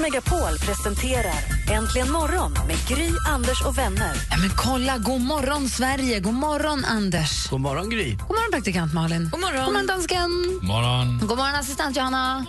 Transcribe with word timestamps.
Megapol 0.00 0.58
presenterar 0.58 1.34
Äntligen 1.72 2.10
morgon 2.10 2.52
med 2.52 2.76
Gry, 2.88 3.10
Anders 3.28 3.62
och 3.66 3.78
vänner. 3.78 4.12
Ja, 4.30 4.36
men 4.36 4.50
kolla, 4.56 4.98
god 4.98 5.20
morgon 5.20 5.68
Sverige, 5.68 6.20
god 6.20 6.34
morgon 6.34 6.84
Anders. 6.84 7.50
God 7.50 7.60
morgon 7.60 7.90
Gry. 7.90 8.10
God 8.10 8.28
morgon 8.28 8.52
praktikant 8.52 8.94
Malin. 8.94 9.28
God 9.32 9.40
morgon, 9.40 9.64
god 9.64 9.72
morgon 9.72 9.86
dansken. 9.86 10.30
God 10.60 10.64
morgon. 10.64 11.18
God 11.18 11.38
morgon 11.38 11.54
assistent 11.54 11.96
Johanna. 11.96 12.46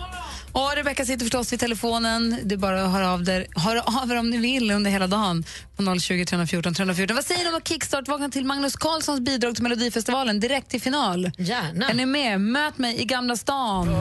Och 0.52 0.72
Rebecka 0.76 1.04
sitter 1.04 1.24
förstås 1.24 1.52
vid 1.52 1.60
telefonen. 1.60 2.38
Det 2.44 2.54
är 2.54 2.56
bara 2.56 2.84
att 2.84 2.92
höra 2.92 3.12
av, 3.12 3.24
der, 3.24 3.46
höra 3.56 3.82
av 3.82 4.10
er 4.10 4.18
om 4.18 4.30
ni 4.30 4.36
vill 4.36 4.70
under 4.70 4.90
hela 4.90 5.06
dagen 5.06 5.44
på 5.76 6.00
020 6.00 6.24
314 6.24 6.74
314. 6.74 7.16
Vad 7.16 7.24
säger 7.24 7.44
ni 7.44 7.50
om 7.50 7.56
att 7.56 7.68
Kickstart 7.68 8.08
vakna 8.08 8.28
till 8.28 8.44
Magnus 8.44 8.76
Carlssons 8.76 9.20
bidrag 9.20 9.54
till 9.54 9.62
Melodifestivalen 9.62 10.40
direkt 10.40 10.70
till 10.70 10.80
final? 10.80 11.30
Gärna. 11.38 11.88
Är 11.88 11.94
ni 11.94 12.06
med? 12.06 12.40
Möt 12.40 12.78
mig 12.78 13.00
i 13.00 13.04
Gamla 13.04 13.36
stan. 13.36 13.88
I 13.88 13.92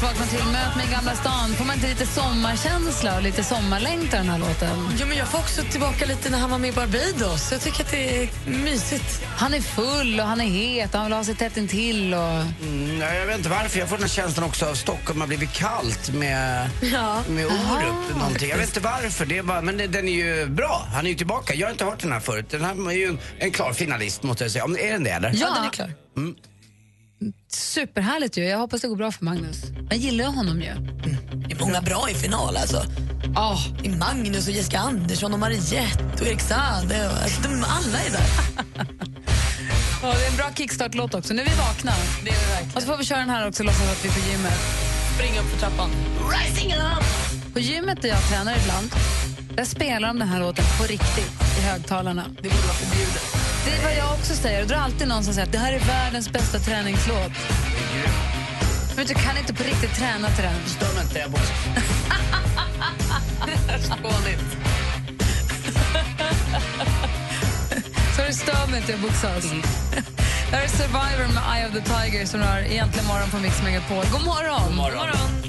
Kickstart 0.00 0.18
vakna 0.20 0.26
till 0.38 0.52
Möt 0.52 0.76
mig 0.76 0.86
i 0.86 0.90
Gamla 0.92 1.14
stan. 1.14 1.54
Får 1.54 1.64
man 1.64 1.74
inte 1.76 1.88
lite 1.88 2.06
sommarkänsla 2.06 3.16
och 3.16 3.22
lite 3.22 3.44
sommarlängtan 3.44 4.10
den 4.26 4.28
här 4.28 4.38
låten? 4.38 4.88
Jo, 5.00 5.06
men 5.06 5.16
jag 5.18 5.28
får 5.28 5.38
också 5.38 5.62
tillbaka 5.62 6.06
lite 6.06 6.30
när 6.30 6.38
han 6.38 6.50
var 6.50 6.58
med 6.58 6.70
i 6.70 6.72
Barbados. 6.72 7.52
Jag 7.52 7.60
tycker 7.60 7.84
att 7.84 7.90
det 7.90 8.22
är 8.22 8.28
mysigt. 8.46 9.22
Han 9.36 9.54
är 9.54 9.60
full 9.60 10.20
och 10.20 10.26
han 10.26 10.40
är 10.40 10.44
het 10.44 10.94
och 10.94 11.00
han 11.00 11.06
vill 11.06 11.16
ha 11.16 11.24
sig 11.24 11.34
tätt 11.34 11.56
intill. 11.56 12.14
Och... 12.14 12.20
Mm, 12.20 12.98
nej, 12.98 13.18
jag 13.18 13.26
vet 13.26 13.36
inte 13.36 13.48
varför. 13.48 13.78
Jag 13.78 13.88
får 13.88 13.96
den 13.96 14.02
här 14.02 14.08
känslan 14.10 14.46
också 14.48 14.66
av 14.66 14.74
Stockholm 14.74 15.20
har 15.20 15.28
blivit 15.28 15.52
kallt 15.52 16.10
med, 16.14 16.70
Ja. 16.82 17.22
med 17.28 17.46
Orup. 17.46 18.16
Någonting. 18.16 18.48
Jag 18.50 18.56
vet 18.56 18.68
inte 18.68 18.80
varför. 18.80 19.26
Det 19.26 19.38
är 19.38 19.42
bara, 19.42 19.62
men 19.62 19.76
det- 19.76 19.86
den 19.86 20.08
är 20.08 20.12
ju 20.12 20.46
bra. 20.46 20.86
Han 20.94 21.06
är 21.06 21.10
ju 21.10 21.16
tillbaka. 21.16 21.54
Jag 21.54 21.66
har 21.66 21.72
inte 21.72 21.84
hört 21.84 22.00
den 22.00 22.12
här 22.12 22.20
förut. 22.20 22.46
Den 22.50 22.64
här 22.64 22.90
är 22.90 22.94
ju 22.96 23.08
en, 23.08 23.18
en 23.38 23.50
klar 23.50 23.72
finalist 23.72 24.22
måste 24.22 24.44
jag 24.44 24.50
säga. 24.50 24.64
Om, 24.64 24.76
är 24.78 24.92
den 24.92 25.04
det 25.04 25.10
eller? 25.10 25.32
Ja, 25.34 25.54
den 25.54 25.64
är 25.64 25.70
klar. 25.70 25.92
Superhärligt 27.48 28.36
ju. 28.38 28.44
Jag 28.44 28.58
hoppas 28.58 28.80
det 28.80 28.88
går 28.88 28.96
bra 28.96 29.12
för 29.12 29.24
Magnus. 29.24 29.62
Jag 29.90 29.98
gillar 29.98 30.24
ju 30.24 30.30
honom 30.30 30.62
ju. 30.62 30.74
Det 31.48 31.54
är 31.54 31.60
många 31.60 31.80
bra 31.82 32.10
i 32.10 32.14
final. 32.14 32.56
Alltså. 32.56 32.76
Oh, 33.36 33.66
Det 33.82 33.88
är 33.88 33.96
Magnus, 33.96 34.46
och 34.48 34.52
Jessica 34.52 34.78
Andersson, 34.78 35.32
och 35.32 35.38
Mariette 35.38 36.04
och 36.20 36.26
Erik 36.26 36.40
Saade. 36.40 37.10
Alltså, 37.22 37.42
de, 37.42 37.64
alla 37.68 37.98
är 37.98 38.10
där. 38.10 38.26
Ja, 40.02 40.14
det 40.14 40.26
är 40.26 40.30
en 40.30 40.36
bra 40.36 40.50
kickstart-låt 40.56 41.14
också. 41.14 41.34
Nu 41.34 41.42
är 41.42 41.46
vi 41.46 41.56
vakna. 41.56 41.92
Det 42.24 42.30
är 42.30 42.34
det 42.34 42.46
verkligen. 42.52 42.76
Och 42.76 42.82
så 42.82 42.88
får 42.88 42.96
vi 42.96 43.04
köra 43.04 43.18
den 43.18 43.30
här 43.30 43.48
också, 43.48 43.62
låtsas 43.62 43.90
att 43.92 44.04
vi 44.04 44.08
är 44.08 44.12
på 44.12 44.30
gymmet. 44.30 44.58
Spring 45.14 45.38
upp 45.38 45.46
för 45.46 45.58
trappan. 45.58 45.90
Rising 46.30 46.74
up! 46.74 47.52
På 47.54 47.60
gymmet 47.60 48.02
där 48.02 48.08
jag 48.08 48.22
tränar 48.28 48.56
ibland, 48.62 48.90
där 49.56 49.64
spelar 49.64 50.08
de 50.08 50.18
den 50.18 50.28
här 50.28 50.40
låten 50.40 50.64
på 50.78 50.84
riktigt 50.84 51.32
i 51.58 51.60
högtalarna. 51.62 52.24
Det 52.28 52.48
borde 52.48 52.62
vara 52.66 52.74
förbjudet. 52.74 53.37
Det 53.68 53.74
är 53.74 53.82
vad 53.82 53.96
jag 53.96 54.12
också 54.12 54.34
säger. 54.34 54.62
Och 54.62 54.68
det 54.68 54.74
är 54.74 54.78
alltid 54.78 55.08
någon 55.08 55.24
som 55.24 55.34
säger 55.34 55.46
att 55.46 55.52
det 55.52 55.58
här 55.58 55.72
är 55.72 55.78
världens 55.78 56.32
bästa 56.32 56.58
träningslåt. 56.58 57.32
Men 58.96 59.06
du 59.06 59.14
kan 59.14 59.38
inte 59.38 59.54
på 59.54 59.62
riktigt 59.62 59.94
träna 59.94 60.28
till 60.28 60.44
den. 60.44 60.54
Stör 60.66 60.94
mig 60.94 61.02
inte. 61.02 61.18
Jag 61.18 61.30
boxar. 61.30 61.54
Skåligt. 63.82 64.56
Så 68.16 68.22
det 68.22 68.32
stör 68.32 68.66
mig 68.70 68.80
inte 68.80 68.94
att 68.94 69.00
boxas. 69.00 69.44
Det 70.50 70.56
här 70.56 70.64
är 70.64 70.68
Survivor 70.68 71.32
med 71.34 71.42
Eye 71.56 71.66
of 71.68 71.72
the 71.72 71.80
Tiger 71.80 72.26
som 72.26 72.40
rör 72.40 72.58
egentligen 72.58 73.06
morgon 73.06 73.30
på 73.30 73.36
Mix 73.38 73.62
Megapol. 73.62 74.04
God 74.12 74.24
morgon! 74.24 74.62
God 74.66 74.76
morgon. 74.76 75.47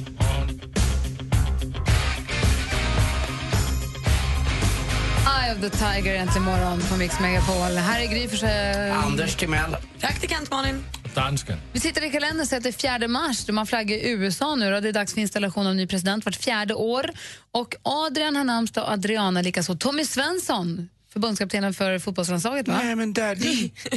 Eye 5.46 5.52
of 5.56 5.62
the 5.62 5.70
Tiger 5.70 6.16
äntligen 6.16 6.44
morgon 6.44 6.82
på 6.90 6.98
Mix 6.98 7.20
Megapol. 7.20 7.56
Här 7.78 8.02
är 8.02 8.08
Gry 8.08 8.28
Forssell. 8.28 8.92
Anders 8.92 9.36
Timell. 9.36 9.76
Praktikant 10.00 10.52
Malin. 10.52 10.84
Dansken. 11.16 11.58
Vi 11.74 11.80
sitter 11.80 12.06
i 12.06 12.10
kalendern 12.10 12.48
och 12.52 12.54
att 12.54 12.64
det 12.64 12.70
är 12.70 13.00
4 13.00 13.08
mars. 13.08 13.46
då 13.46 13.54
Man 13.54 13.68
flaggar 13.68 13.98
i 13.98 14.10
USA 14.10 14.56
nu. 14.56 14.72
Då. 14.72 14.80
Det 14.80 14.90
är 14.90 14.94
dags 14.94 15.14
för 15.14 15.22
installation 15.22 15.68
av 15.68 15.76
ny 15.76 15.88
president 15.88 16.26
vart 16.26 16.36
fjärde 16.36 16.74
år. 16.74 17.10
Och 17.52 17.76
Adrian 17.84 18.36
har 18.36 18.44
namnsdag 18.44 18.84
och 18.84 18.92
Adriana 18.92 19.42
likaså. 19.42 19.76
Tommy 19.76 20.06
Svensson, 20.06 20.90
förbundskaptenen 21.14 21.74
för 21.74 22.00
fotbollslandslaget, 22.00 22.68
va? 22.68 22.80
Nej 22.84 22.96
men 22.96 23.14
daddy. 23.14 23.70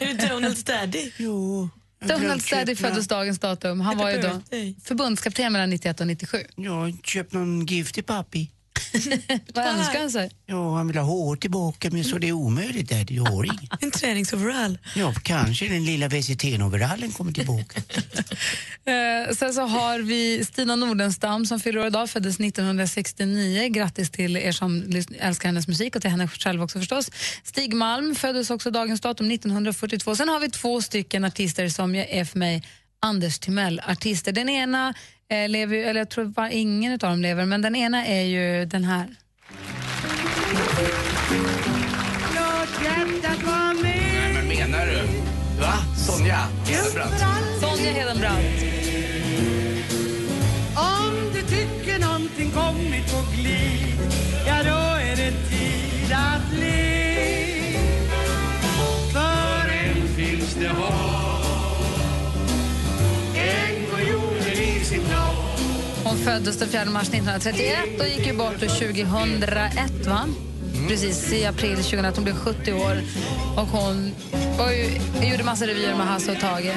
Är 0.00 0.14
det 0.14 0.28
Donalds 0.28 0.64
daddy? 0.64 1.10
jo. 1.16 1.68
Donald 2.04 2.42
Städy 2.42 2.76
föddes 2.76 3.08
dagens 3.08 3.38
datum. 3.38 3.80
Han 3.80 3.98
var 3.98 4.10
ju 4.10 4.20
då 4.20 4.40
förbundskapten 4.84 5.52
mellan 5.52 5.70
91 5.70 6.00
och 6.00 6.06
97. 6.06 6.44
Jag 6.56 6.72
har 6.72 6.92
köpt 7.04 7.32
någon 7.32 7.66
gift 7.66 7.94
till 7.94 8.04
pappi. 8.04 8.50
Vad 9.54 9.66
önskar 9.66 10.00
han 10.00 10.10
sig? 10.10 10.30
Ja, 10.46 10.74
han 10.76 10.86
vill 10.86 10.96
ha 10.96 11.04
hår 11.04 11.36
tillbaka 11.36 11.90
men 11.90 12.04
så 12.04 12.18
det 12.18 12.28
är 12.28 12.32
omöjligt 12.32 12.88
daddy. 12.88 13.14
Jag 13.14 13.24
har 13.24 13.44
inget. 13.44 13.70
En 13.82 13.90
träningsoverall. 13.90 14.78
Ja, 14.96 15.14
kanske 15.22 15.68
den 15.68 15.84
lilla 15.84 16.08
VCT-overallen 16.08 17.12
kommer 17.12 17.32
tillbaka. 17.32 17.80
Eh, 18.84 19.34
sen 19.34 19.54
så 19.54 19.60
har 19.60 19.98
vi 19.98 20.44
Stina 20.44 20.76
Nordenstam 20.76 21.46
som 21.46 21.60
fyller 21.60 21.80
år 21.80 21.86
idag, 21.86 22.10
föddes 22.10 22.40
1969. 22.40 23.68
Grattis 23.68 24.10
till 24.10 24.36
er 24.36 24.52
som 24.52 24.84
älskar 25.18 25.48
hennes 25.48 25.68
musik 25.68 25.96
och 25.96 26.02
till 26.02 26.10
henne 26.10 26.28
själv 26.28 26.62
också 26.62 26.78
förstås. 26.78 27.10
Stig 27.44 27.74
Malm 27.74 28.14
föddes 28.14 28.50
också 28.50 28.70
dagens 28.70 29.00
datum 29.00 29.30
1942. 29.30 30.16
Sen 30.16 30.28
har 30.28 30.40
vi 30.40 30.50
två 30.50 30.82
stycken 30.82 31.24
artister 31.24 31.68
som 31.68 31.94
ju 31.94 32.04
är 32.08 32.24
för 32.24 32.38
mig 32.38 32.62
Anders 33.00 33.38
Timell-artister. 33.38 34.32
Den 34.32 34.48
ena 34.48 34.94
eh, 35.30 35.48
lever 35.48 35.76
ju, 35.76 35.82
eller 35.82 36.00
jag 36.00 36.08
tror 36.08 36.24
bara 36.24 36.50
ingen 36.50 36.92
av 36.92 36.98
dem 36.98 37.20
lever, 37.20 37.46
men 37.46 37.62
den 37.62 37.76
ena 37.76 38.06
är 38.06 38.22
ju 38.22 38.64
den 38.64 38.84
här. 38.84 39.06
Nej, 43.82 44.32
men 44.34 44.48
menar 44.48 44.86
du? 44.86 45.06
Va? 45.60 45.74
Sonja 45.96 46.36
Hedenbrant? 46.66 47.14
Sonja 47.60 47.92
Hedenbrant. 47.92 48.64
Om 50.76 51.32
du 51.34 51.42
tycker 51.42 51.98
någonting 52.00 52.50
kommit 52.50 53.12
på 53.12 53.18
glid 53.36 53.89
föddes 66.24 66.58
den 66.58 66.68
4 66.68 66.84
mars 66.84 67.08
1931 67.08 68.00
och 68.00 68.06
gick 68.06 68.26
ju 68.26 68.32
bort 68.32 68.58
2001, 68.60 70.06
va? 70.06 70.28
Precis, 70.88 71.32
i 71.32 71.46
april 71.46 71.76
2001. 71.76 72.16
Hon 72.16 72.24
blev 72.24 72.36
70 72.36 72.72
år. 72.72 73.02
Och 73.56 73.66
hon 73.66 74.14
var 74.58 74.70
ju, 74.70 75.00
gjorde 75.30 75.44
massa 75.44 75.66
revyer 75.66 75.94
med 75.96 76.06
Hasse 76.06 76.32
och 76.32 76.40
Tage. 76.40 76.64
Ja, 76.66 76.74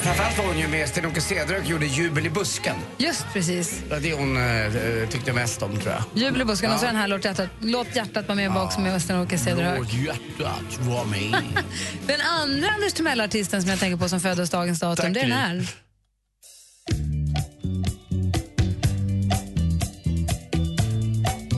framförallt 0.00 0.38
var 0.38 0.44
hon 0.44 0.58
ju 0.58 0.68
med 0.68 0.88
Sten-Åke 0.88 1.20
Cederhök 1.20 1.64
och 1.64 1.70
gjorde 1.70 1.86
Jubel 1.86 2.26
i 2.26 2.30
busken. 2.30 2.76
Just 2.98 3.26
precis. 3.32 3.82
Det 3.88 3.94
var 3.94 4.00
det 4.00 4.12
hon 4.12 4.36
eh, 4.36 5.08
tyckte 5.08 5.32
mest 5.32 5.62
om 5.62 5.76
tror 5.76 5.94
jag. 5.94 6.22
Jubel 6.24 6.40
i 6.40 6.44
busken 6.44 6.72
och 6.72 6.80
så 6.80 6.86
den 6.86 6.96
här 6.96 7.08
Låt 7.08 7.24
hjärtat, 7.24 7.48
Låt 7.60 7.96
hjärtat 7.96 8.28
vara 8.28 8.36
med 8.36 8.50
ja. 8.50 8.64
också 8.64 8.80
med 8.80 8.94
Östen-Åke 8.94 9.38
Cederhök. 9.38 9.78
Låt 9.78 9.92
hjärtat 9.92 10.78
vara 10.80 11.04
med. 11.04 11.42
Den 12.06 12.20
andra 12.20 12.68
Anders 12.68 12.92
Timell-artisten 12.92 13.62
som 13.62 13.70
jag 13.70 13.80
tänker 13.80 13.96
på 13.96 14.08
som 14.08 14.20
föddes 14.20 14.50
dagens 14.50 14.80
datum, 14.80 15.04
Tack, 15.04 15.14
det 15.14 15.20
är 15.20 15.28
den 15.28 15.32
här. 15.32 15.66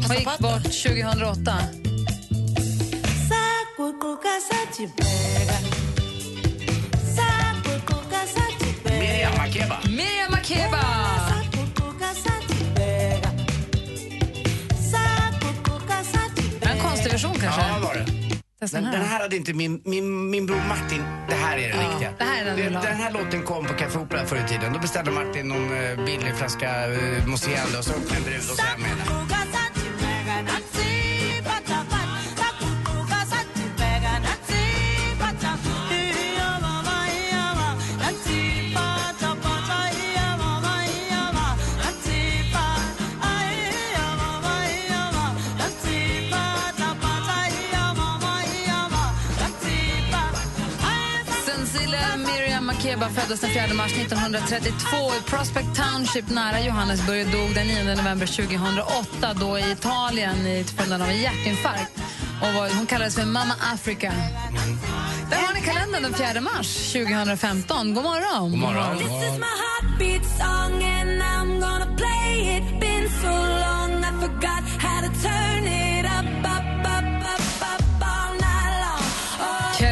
Hon 0.09 0.17
gick 0.17 0.39
bort 0.39 0.63
2008. 0.63 1.53
Miriam 8.85 9.33
Makeba. 9.37 9.79
Miriam 9.89 10.31
Makeba! 10.31 10.79
Det 16.61 16.67
är 16.67 16.73
en 16.73 16.79
konstig 16.81 17.13
version 17.13 17.35
kanske? 17.35 17.61
Ja, 17.61 17.79
var 17.83 17.95
det. 17.95 18.07
Testa 18.61 18.81
Den, 18.81 18.87
här. 18.87 19.19
hade 19.19 19.37
inte 19.37 19.53
min, 19.55 19.83
min, 19.85 20.31
min 20.31 20.47
bror 20.47 20.63
Martin. 20.69 21.03
Det 21.29 21.35
här 21.35 21.59
är 21.59 21.69
den 21.69 21.81
Ja, 21.83 21.91
riktiga. 21.91 22.11
det 22.19 22.25
här 22.25 22.45
är 22.45 22.57
den 22.57 22.75
ha. 22.75 22.83
den 22.83 22.97
här 22.97 23.13
låten 23.13 23.43
kom 23.43 23.67
på 23.67 23.75
Café 23.75 23.99
Opera 23.99 24.27
förr 24.27 24.37
i 24.47 24.49
tiden. 24.49 24.73
Då 24.73 24.79
beställde 24.79 25.11
Martin 25.11 25.49
någon 25.49 25.85
eh, 25.85 26.05
billig 26.05 26.35
flaska 26.37 26.89
uh, 26.89 27.27
Moselle 27.27 27.79
och 27.79 27.85
så 27.85 27.93
en 27.93 28.23
brud 28.25 28.37
och 28.51 28.57
så 28.57 28.63
här 28.63 28.79
med 28.79 28.91
den. 29.07 29.28
Makeba 52.99 53.21
föddes 53.21 53.41
den 53.41 53.51
4 53.51 53.75
mars 53.75 53.93
1932 53.93 54.97
i 55.19 55.31
Prospect 55.31 55.69
Township 55.77 56.31
nära 56.31 56.61
Johannesburg 56.61 57.27
och 57.27 57.33
dog 57.33 57.55
den 57.55 57.67
9 57.67 57.95
november 57.95 58.27
2008 58.27 59.35
då 59.41 59.59
i 59.59 59.73
Italien 59.73 60.47
i 60.47 60.65
följd 60.65 60.93
av 60.93 61.03
en 61.03 61.21
hjärtinfarkt. 61.21 61.93
Och 62.43 62.55
var, 62.55 62.77
hon 62.77 62.87
kallades 62.87 63.15
för 63.15 63.25
Mama 63.25 63.55
Africa. 63.75 64.13
Där 65.31 65.37
har 65.37 65.55
ni 65.55 65.61
kalendern 65.61 66.03
den 66.03 66.15
4 66.15 66.41
mars 66.41 66.93
2015. 66.93 67.95
God 67.95 68.05
morgon. 68.05 68.51
God 68.51 68.59
morgon. 68.59 68.99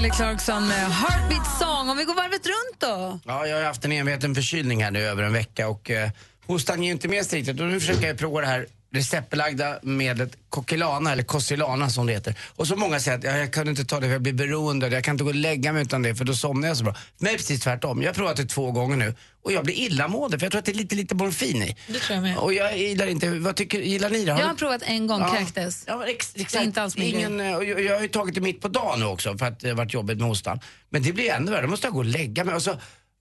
Kelly 0.06 0.16
Clarkson 0.16 0.68
med 0.68 0.90
Heartbeat 0.92 1.58
Song. 1.58 1.88
Om 1.90 1.96
vi 1.96 2.04
går 2.04 2.14
varvet 2.14 2.46
runt 2.46 2.80
då? 2.80 3.20
Ja, 3.24 3.46
jag 3.46 3.56
har 3.56 3.64
haft 3.64 3.84
en 3.84 3.92
enveten 3.92 4.34
förkylning 4.34 4.84
här 4.84 4.90
nu 4.90 5.00
över 5.00 5.22
en 5.22 5.32
vecka 5.32 5.68
och 5.68 5.90
eh, 5.90 6.10
hostan 6.46 6.82
ger 6.82 6.86
ju 6.86 6.92
inte 6.92 7.08
med 7.08 7.26
sig 7.26 7.38
riktigt. 7.38 7.60
Och 7.60 7.66
nu 7.66 7.80
försöker 7.80 8.06
jag 8.06 8.18
prova 8.18 8.40
det 8.40 8.46
här 8.46 8.66
receptbelagda 8.92 9.78
medlet 9.82 10.36
Coquilana, 10.48 11.12
eller 11.12 11.22
Cossilana 11.22 11.90
som 11.90 12.06
det 12.06 12.12
heter. 12.12 12.34
Och 12.56 12.66
så 12.66 12.76
många 12.76 13.00
säger 13.00 13.18
att 13.18 13.24
ja, 13.24 13.36
jag 13.36 13.52
kan 13.52 13.68
inte 13.68 13.84
ta 13.84 14.00
det 14.00 14.06
för 14.06 14.12
jag 14.12 14.22
blir 14.22 14.32
beroende, 14.32 14.88
jag 14.88 15.04
kan 15.04 15.14
inte 15.14 15.24
gå 15.24 15.30
och 15.30 15.36
lägga 15.36 15.72
mig 15.72 15.82
utan 15.82 16.02
det 16.02 16.14
för 16.14 16.24
då 16.24 16.34
somnar 16.34 16.68
jag 16.68 16.76
så 16.76 16.84
bra. 16.84 16.94
Men 17.18 17.32
är 17.32 17.36
precis 17.36 17.60
tvärtom. 17.60 18.02
Jag 18.02 18.08
har 18.08 18.14
provat 18.14 18.36
det 18.36 18.44
två 18.46 18.72
gånger 18.72 18.96
nu 18.96 19.14
och 19.42 19.52
jag 19.52 19.64
blir 19.64 19.74
illamående 19.74 20.38
för 20.38 20.44
jag 20.46 20.50
tror 20.52 20.58
att 20.58 20.64
det 20.64 20.72
är 20.72 20.76
lite, 20.76 20.94
lite 20.94 21.14
morfin 21.14 21.62
i. 21.62 21.76
Det 21.86 21.98
tror 21.98 22.14
jag 22.14 22.22
med. 22.22 22.36
Och 22.38 22.54
jag 22.54 22.78
gillar 22.78 23.06
inte, 23.06 23.30
vad 23.30 23.56
tycker, 23.56 23.78
gillar 23.78 24.10
ni 24.10 24.24
det? 24.24 24.32
Har 24.32 24.40
Jag 24.40 24.46
har 24.46 24.54
provat 24.54 24.82
en 24.84 25.06
gång, 25.06 25.20
Ja. 25.20 25.34
kräktes. 25.38 25.84
Ja, 25.86 26.06
ex, 26.06 26.32
exakt. 26.36 26.64
Inte 26.64 26.82
alls 26.82 26.96
min 26.96 27.14
Ingen, 27.14 27.40
eh, 27.40 27.54
och 27.56 27.64
jag, 27.64 27.80
jag 27.82 27.94
har 27.94 28.02
ju 28.02 28.08
tagit 28.08 28.34
det 28.34 28.40
mitt 28.40 28.60
på 28.60 28.68
dagen 28.68 29.00
nu 29.00 29.06
också 29.06 29.38
för 29.38 29.46
att 29.46 29.60
det 29.60 29.68
har 29.68 29.76
varit 29.76 29.94
jobbigt 29.94 30.18
med 30.18 30.26
hostan. 30.28 30.60
Men 30.90 31.02
det 31.02 31.12
blir 31.12 31.30
ännu 31.32 31.50
värre, 31.50 31.62
då 31.62 31.68
måste 31.68 31.86
jag 31.86 31.94
gå 31.94 31.98
och 31.98 32.04
lägga 32.04 32.44
mig 32.44 32.54
och 32.54 32.62
så 32.62 32.76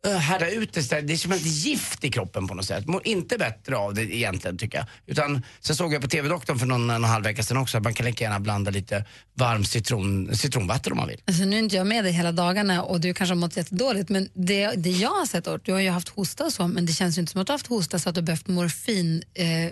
härda 0.10 0.50
ut 0.50 0.74
det. 0.74 1.02
Det 1.02 1.14
är 1.14 1.18
som 1.18 1.32
ett 1.32 1.46
gift 1.46 2.04
i 2.04 2.12
kroppen 2.12 2.48
på 2.48 2.54
något 2.54 2.66
sätt. 2.66 2.88
Mår 2.88 3.08
inte 3.08 3.38
bättre 3.38 3.78
av 3.78 3.94
det 3.94 4.02
egentligen 4.02 4.58
tycker 4.58 4.78
jag. 4.78 4.88
Utan 5.06 5.44
sen 5.60 5.76
såg 5.76 5.94
jag 5.94 6.02
på 6.02 6.08
TV-doktorn 6.08 6.60
för 6.60 6.66
någon 6.66 6.82
en 6.82 6.90
och 6.90 6.96
en 6.96 7.04
halv 7.04 7.24
vecka 7.24 7.44
sedan 7.44 7.58
också 7.58 7.78
att 7.78 7.84
man 7.84 7.94
kan 7.94 8.06
lika 8.06 8.24
gärna 8.24 8.40
blanda 8.40 8.72
lite 8.72 9.06
varm 9.34 9.66
citron, 9.66 10.36
citronvatten 10.36 10.92
om 10.92 10.98
man 10.98 11.08
vill. 11.08 11.22
Alltså, 11.28 11.44
nu 11.44 11.56
är 11.56 11.60
inte 11.60 11.76
jag 11.76 11.88
med 11.88 12.04
dig 12.04 12.14
hela 12.14 12.32
dagarna 12.32 12.84
och 12.84 13.02
du 13.02 13.14
kanske 13.14 13.32
har 13.32 13.40
mått 13.40 13.58
jättedåligt 13.58 14.10
men 14.10 14.30
det, 14.34 14.72
det 14.76 14.92
jag 14.92 15.10
har 15.10 15.26
sett, 15.26 15.48
Ort, 15.48 15.66
du 15.66 15.72
har 15.72 15.80
ju 15.80 15.90
haft 15.90 16.10
hosta 16.10 16.46
och 16.46 16.54
så 16.54 16.68
men 16.68 16.86
det 16.86 16.94
känns 16.94 17.18
ju 17.18 17.20
inte 17.20 17.32
som 17.32 17.42
att 17.42 17.48
du 17.48 17.52
har 17.52 17.58
haft 17.58 17.68
hosta 17.68 18.00
så 18.00 18.10
att 18.10 18.16
du 18.16 18.22
har 18.22 18.26
behövt 18.26 18.48
morfin, 18.48 19.24
eh, 19.34 19.72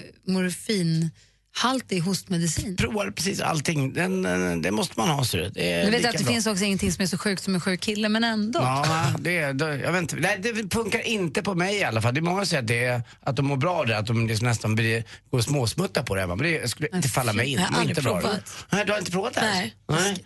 morfinhaltig 1.54 2.00
hostmedicin. 2.00 2.76
Provar 2.76 3.12
precis 3.12 3.42
allting. 3.42 3.94
Den, 3.94 4.22
den, 4.22 4.62
det 4.62 4.72
måste 4.72 4.94
man 5.00 5.10
ha. 5.10 5.24
Så 5.24 5.38
det, 5.38 5.86
Du 5.86 5.92
vet 5.92 6.06
att 6.06 6.18
det 6.18 6.24
bra. 6.24 6.34
finns 6.34 6.48
också 6.48 6.64
ingenting 6.64 6.92
som 6.92 7.02
är 7.04 7.08
så 7.08 7.18
sjukt 7.18 7.44
som 7.44 7.56
en 7.56 7.62
sjuk 7.62 7.82
kille 7.82 8.10
men 8.10 8.24
ändå. 8.24 8.60
Ja, 8.60 9.14
det, 9.20 9.54
det, 9.54 9.76
jag 9.78 9.92
vet 9.92 10.02
inte. 10.02 10.16
Nej, 10.16 10.40
det 10.44 10.74
funkar 10.74 11.08
inte 11.08 11.42
på 11.44 11.56
mig 11.56 11.76
i 11.76 11.84
alla 11.84 12.02
fall. 12.02 12.14
Det 12.14 12.20
är 12.20 12.22
många 12.22 12.40
som 12.40 12.46
säger 12.46 12.62
att, 12.64 12.68
det 12.68 13.02
att 13.30 13.36
de 13.36 13.46
mår 13.46 13.58
bra 13.58 13.76
av 13.76 13.86
det, 13.88 13.98
att 13.98 14.08
de 14.08 14.28
liksom 14.28 14.48
nästan 14.48 14.76
blir, 14.76 15.04
går 15.32 15.38
och 15.38 15.44
småsmuttar 15.44 16.04
på 16.04 16.16
det. 16.16 16.28
Men 16.28 16.38
det 16.38 16.70
skulle 16.70 16.90
inte 16.94 17.10
falla 17.10 17.34
mig 17.34 17.48
in. 17.48 17.60
Jag 17.60 17.68
har 17.68 17.84
inte 17.84 18.02
bra. 18.02 18.20
provat. 18.22 18.66
Nej, 18.72 18.86
du 18.86 18.92
har 18.92 19.00
inte 19.00 19.12
provat 19.12 19.34
det? 19.34 19.42
ens? 19.42 19.56
Nej. 19.58 19.74
Nej. 19.90 20.26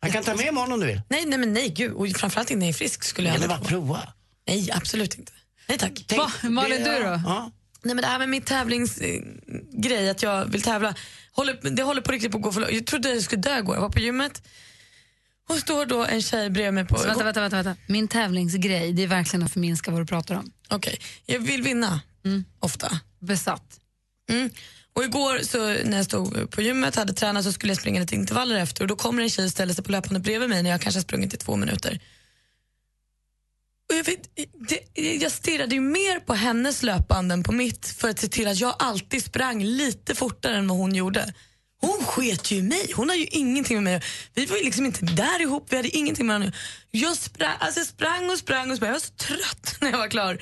Jag 0.00 0.12
kan 0.12 0.24
ta 0.24 0.34
med 0.34 0.46
imorgon 0.46 0.72
om 0.72 0.80
du 0.80 0.86
vill. 0.86 1.00
Nej, 1.08 1.24
nej, 1.26 1.38
men 1.38 1.52
nej, 1.52 1.68
gud. 1.68 1.92
Och 1.92 2.08
framförallt 2.16 2.50
inte 2.50 2.58
när 2.58 2.66
jag 2.66 2.74
är 2.74 2.78
frisk 2.78 3.04
skulle 3.04 3.28
jag 3.28 3.36
Eller 3.36 3.48
bara 3.48 3.58
prova. 3.60 4.12
Nej, 4.48 4.70
absolut 4.72 5.18
inte. 5.18 5.32
Nej 5.68 5.78
tack. 5.78 6.04
Tänk, 6.06 6.20
Va, 6.20 6.48
Malin, 6.48 6.84
du 6.84 6.90
då? 6.90 7.20
Ja. 7.24 7.50
Nej, 7.82 7.94
men 7.94 8.02
det 8.02 8.08
här 8.08 8.18
med 8.18 8.28
min 8.28 8.42
tävlingsgrej, 9.82 10.10
att 10.10 10.22
jag 10.22 10.44
vill 10.46 10.62
tävla, 10.62 10.94
håller, 11.32 11.70
det 11.70 11.82
håller 11.82 12.02
på 12.02 12.12
riktigt 12.12 12.32
på 12.32 12.38
att 12.38 12.42
gå 12.42 12.52
för 12.52 12.60
långt. 12.60 12.72
Jag 12.72 12.86
trodde 12.86 13.08
jag 13.08 13.22
skulle 13.22 13.42
dö 13.42 13.58
igår. 13.58 13.74
Jag 13.74 13.82
var 13.82 13.90
på 13.90 13.98
gymmet 13.98 14.42
och 15.48 15.56
står 15.56 15.86
då 15.86 16.04
en 16.04 16.22
tjej 16.22 16.50
bredvid 16.50 16.74
mig 16.74 16.86
på... 16.86 16.98
Så 16.98 17.06
vänta, 17.06 17.24
vänta, 17.24 17.40
vänta, 17.40 17.56
vänta. 17.56 17.76
Min 17.86 18.08
tävlingsgrej, 18.08 18.92
det 18.92 19.02
är 19.02 19.06
verkligen 19.06 19.42
att 19.42 19.52
förminska 19.52 19.90
vad 19.90 20.00
du 20.00 20.06
pratar 20.06 20.34
om. 20.34 20.52
Okej, 20.68 20.98
jag 21.26 21.40
vill 21.40 21.62
vinna. 21.62 22.00
Ofta. 22.60 23.00
Besatt. 23.20 23.80
Mm. 24.30 24.50
Och 24.92 25.04
igår 25.04 25.38
så 25.42 25.58
när 25.58 25.96
jag 25.96 26.06
stod 26.06 26.50
på 26.50 26.62
gymmet 26.62 26.96
hade 26.96 27.12
tränat 27.12 27.44
så 27.44 27.52
skulle 27.52 27.70
jag 27.70 27.78
springa 27.80 28.00
lite 28.00 28.14
intervaller 28.14 28.56
efter 28.56 28.82
och 28.82 28.88
då 28.88 28.96
kommer 28.96 29.22
en 29.22 29.30
tjej 29.30 29.44
och 29.44 29.50
ställer 29.50 29.74
sig 29.74 29.84
på 29.84 29.92
löpande 29.92 30.20
bredvid 30.20 30.48
mig 30.48 30.62
när 30.62 30.70
jag 30.70 30.80
kanske 30.80 30.98
har 30.98 31.02
sprungit 31.02 31.34
i 31.34 31.36
två 31.36 31.56
minuter. 31.56 32.00
Och 33.88 33.94
jag, 33.94 34.04
vet, 34.04 34.28
det, 34.68 35.02
jag 35.14 35.32
stirrade 35.32 35.74
ju 35.74 35.80
mer 35.80 36.20
på 36.20 36.34
hennes 36.34 36.82
löpande 36.82 37.34
än 37.34 37.42
på 37.42 37.52
mitt 37.52 37.86
för 37.86 38.08
att 38.08 38.18
se 38.18 38.28
till 38.28 38.48
att 38.48 38.60
jag 38.60 38.74
alltid 38.78 39.24
sprang 39.24 39.64
lite 39.64 40.14
fortare 40.14 40.56
än 40.56 40.68
vad 40.68 40.78
hon 40.78 40.94
gjorde. 40.94 41.34
Hon 41.80 42.04
sket 42.04 42.50
ju 42.50 42.56
i 42.56 42.62
mig. 42.62 42.92
Hon 42.94 43.08
har 43.08 43.16
ju 43.16 43.24
ingenting 43.24 43.76
med 43.76 43.84
mig 43.84 44.02
Vi 44.34 44.46
var 44.46 44.56
ju 44.56 44.64
liksom 44.64 44.86
inte 44.86 45.04
där 45.04 45.40
ihop. 45.40 45.66
Vi 45.72 45.76
hade 45.76 45.88
ingenting 45.88 46.26
med 46.26 46.34
varandra 46.34 46.58
jag 46.90 47.16
sprang, 47.16 47.56
alltså 47.58 47.80
jag 47.80 47.86
sprang 47.86 48.30
och 48.30 48.38
sprang 48.38 48.70
och 48.70 48.76
sprang. 48.76 48.88
Jag 48.88 48.94
var 48.94 49.00
så 49.00 49.12
trött 49.12 49.76
när 49.80 49.90
jag 49.90 49.98
var 49.98 50.08
klar. 50.08 50.38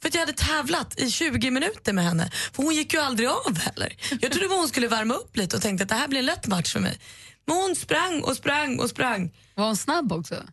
För 0.00 0.08
att 0.08 0.14
jag 0.14 0.20
hade 0.20 0.32
tävlat 0.32 0.98
i 1.00 1.10
20 1.10 1.50
minuter 1.50 1.92
med 1.92 2.04
henne. 2.04 2.30
För 2.52 2.62
hon 2.62 2.74
gick 2.74 2.94
ju 2.94 3.00
aldrig 3.00 3.28
av 3.28 3.58
heller. 3.58 3.96
Jag 4.20 4.32
trodde 4.32 4.48
bara 4.48 4.58
hon 4.58 4.68
skulle 4.68 4.88
värma 4.88 5.14
upp 5.14 5.36
lite 5.36 5.56
och 5.56 5.62
tänkte 5.62 5.82
att 5.82 5.88
det 5.88 5.94
här 5.94 6.08
blir 6.08 6.18
en 6.18 6.26
lätt 6.26 6.46
match 6.46 6.72
för 6.72 6.80
mig. 6.80 6.98
Men 7.46 7.56
hon 7.56 7.76
sprang 7.76 8.22
och 8.22 8.36
sprang 8.36 8.78
och 8.80 8.90
sprang. 8.90 9.30
Var 9.54 9.66
hon 9.66 9.76
snabb 9.76 10.12
också? 10.12 10.44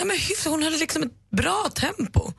Ja, 0.00 0.04
men 0.06 0.16
hyfsat, 0.18 0.52
hon 0.52 0.62
hade 0.62 0.76
liksom 0.76 1.02
ett 1.02 1.30
bra 1.30 1.70
tempo. 1.74 2.32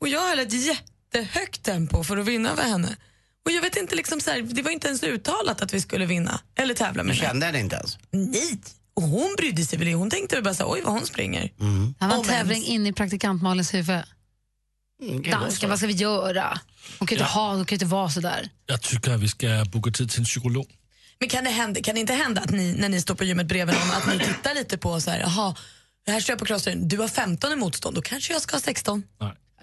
Och 0.00 0.08
jag 0.08 0.28
höll 0.28 0.38
ett 0.38 0.52
jättehögt 0.52 1.62
tempo 1.62 2.04
för 2.04 2.16
att 2.16 2.26
vinna 2.26 2.50
över 2.50 2.62
henne. 2.62 2.96
Och 3.44 3.50
jag 3.52 3.62
vet 3.62 3.76
inte, 3.76 3.94
liksom 3.96 4.20
så 4.20 4.30
här, 4.30 4.42
det 4.42 4.62
var 4.62 4.70
inte 4.70 4.88
ens 4.88 5.02
uttalat 5.02 5.62
att 5.62 5.74
vi 5.74 5.80
skulle 5.80 6.06
vinna 6.06 6.40
eller 6.58 6.74
tävla 6.74 7.02
Du 7.02 7.06
med 7.08 7.16
henne. 7.16 7.28
kände 7.28 7.46
henne 7.46 7.60
inte 7.60 7.76
ens? 7.76 7.98
Nej, 8.10 8.60
och 8.94 9.02
hon 9.02 9.34
brydde 9.38 9.64
sig 9.64 9.78
väl. 9.78 9.92
Hon 9.92 10.10
tänkte 10.10 10.34
väl 10.36 10.44
bara 10.44 10.54
så 10.54 10.62
här, 10.64 10.72
oj 10.72 10.80
vad 10.84 10.92
hon 10.92 11.06
springer. 11.06 11.42
Det 11.42 11.64
här 12.00 12.08
var 12.08 12.14
en 12.14 12.20
Om 12.20 12.24
tävling 12.26 12.56
ens. 12.56 12.68
in 12.68 12.86
i 12.86 12.92
praktikant 12.92 13.42
Malins 13.42 13.74
huvud. 13.74 14.02
Mm, 15.02 15.22
kan 15.22 15.30
vara 15.32 15.40
Dansken, 15.42 15.60
så. 15.66 15.70
vad 15.70 15.78
ska 15.78 15.86
vi 15.86 15.92
göra? 15.92 16.60
Hon 16.98 17.06
kan 17.08 17.16
ju 17.18 17.22
inte, 17.22 17.32
ha, 17.32 17.48
hon 17.54 17.64
kan 17.64 17.74
ju 17.74 17.84
inte 17.84 17.86
vara 17.94 18.10
så 18.10 18.20
där. 18.20 18.48
Jag 18.66 18.82
tycker 18.82 19.10
att 19.10 19.20
vi 19.20 19.28
ska 19.28 19.64
boka 19.72 19.90
tid 19.90 20.10
till 20.10 20.18
en 20.18 20.24
psykolog. 20.24 20.66
Men 21.20 21.28
kan 21.28 21.44
det, 21.44 21.50
hända, 21.50 21.82
kan 21.82 21.94
det 21.94 22.00
inte 22.00 22.12
hända 22.14 22.40
att 22.40 22.50
ni, 22.50 22.72
när 22.78 22.88
ni 22.88 23.00
står 23.00 23.14
på 23.14 23.24
gymmet 23.24 23.46
bredvid 23.46 23.74
någon, 23.76 23.90
att 23.90 24.06
ni 24.06 24.18
tittar 24.18 24.54
lite 24.54 24.78
på 24.78 25.00
så 25.00 25.10
här, 25.10 25.20
jaha, 25.20 25.54
här 26.12 26.20
står 26.20 26.32
jag 26.32 26.38
på 26.38 26.44
crossfit, 26.44 26.74
du 26.90 26.98
har 26.98 27.08
15 27.08 27.52
i 27.52 27.56
motstånd, 27.56 27.96
då 27.96 28.02
kanske 28.02 28.32
jag 28.32 28.42
ska 28.42 28.56
ha 28.56 28.60
16. 28.60 29.02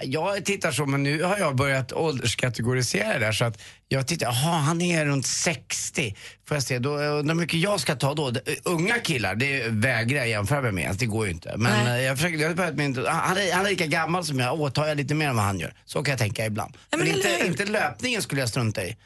Jag 0.01 0.45
tittar 0.45 0.71
så, 0.71 0.85
men 0.85 1.03
nu 1.03 1.23
har 1.23 1.38
jag 1.38 1.55
börjat 1.55 1.91
ålderskategorisera 1.93 3.13
det 3.13 3.19
där 3.19 3.31
så 3.31 3.45
att 3.45 3.62
jag 3.88 4.07
tittar, 4.07 4.25
jaha 4.25 4.57
han 4.57 4.81
är 4.81 5.05
runt 5.05 5.25
60. 5.27 6.15
Får 6.47 6.55
jag 6.57 6.63
se, 6.63 6.79
då 6.79 6.89
undrar 6.97 7.35
hur 7.35 7.41
mycket 7.41 7.59
jag 7.59 7.79
ska 7.79 7.95
ta 7.95 8.13
då. 8.13 8.29
Det- 8.31 8.41
Unga 8.65 9.00
killar, 9.00 9.35
det 9.35 9.67
vägrar 9.67 10.17
jag 10.17 10.29
jämföra 10.29 10.62
mig 10.62 10.71
med, 10.71 10.95
det 11.00 11.05
går 11.05 11.25
ju 11.25 11.31
inte. 11.31 11.57
Men 11.57 11.85
Nej. 11.85 12.00
eh, 12.00 12.05
jag 12.05 12.17
försöker, 12.17 12.38
jag 12.38 12.47
har 12.47 12.55
börjat 12.55 12.75
med, 12.75 12.97
han 13.07 13.38
är, 13.38 13.53
han 13.53 13.65
är 13.65 13.69
lika 13.69 13.85
gammal 13.85 14.25
som 14.25 14.39
jag, 14.39 14.59
åh 14.62 14.69
tar 14.71 14.88
jag 14.88 14.97
lite 14.97 15.13
mer 15.15 15.27
än 15.29 15.35
vad 15.35 15.45
han 15.45 15.59
gör. 15.59 15.73
Så 15.85 16.03
kan 16.03 16.12
jag 16.12 16.19
tänka 16.19 16.45
ibland. 16.45 16.73
Ja, 16.89 16.97
men 16.97 17.07
men 17.07 17.15
inte, 17.17 17.27
hur? 17.29 17.45
inte 17.47 17.65
löpningen 17.65 18.21
skulle 18.21 18.41
jag 18.41 18.50
strunta 18.50 18.83
i. 18.85 18.97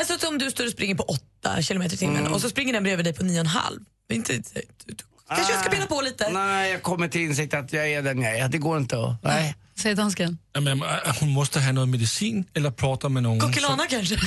Alltså 0.00 0.28
om 0.28 0.38
du 0.38 0.50
står 0.50 0.64
och 0.66 0.72
springer 0.72 0.94
på 0.94 1.02
8 1.02 1.62
km 1.62 1.82
i 1.82 1.88
timmen 1.90 2.16
Mm. 2.16 2.32
och 2.32 2.40
så 2.40 2.50
springer 2.50 2.72
den 2.72 2.82
bredvid 2.82 3.06
dig 3.06 3.14
på 3.14 3.22
9,5. 3.24 3.84
Det 4.08 4.14
är 4.14 4.16
Inte, 4.16 4.32
du- 4.32 4.42
du- 4.84 4.94
kanske 5.28 5.52
jag 5.52 5.60
ska 5.60 5.70
bena 5.70 5.86
på 5.86 6.00
lite. 6.00 6.30
Nej, 6.30 6.70
jag 6.70 6.82
kommer 6.82 7.08
till 7.08 7.20
insikt 7.20 7.54
att 7.54 7.72
jag 7.72 7.90
är 7.90 8.02
den 8.02 8.22
jag 8.22 8.38
är. 8.38 8.48
Det 8.48 8.58
går 8.58 8.78
inte 8.78 8.98
att, 9.04 9.22
nej. 9.22 9.54
Säger 9.78 9.96
dansken. 9.96 10.38
Jamen, 10.54 10.82
äh, 10.82 10.88
hon 11.20 11.30
måste 11.30 11.60
ha 11.60 11.72
någon 11.72 11.90
medicin 11.90 12.44
eller 12.54 12.70
prata 12.70 13.08
med 13.08 13.22
någon. 13.22 13.40
Coquelana 13.40 13.86
kanske? 13.86 14.16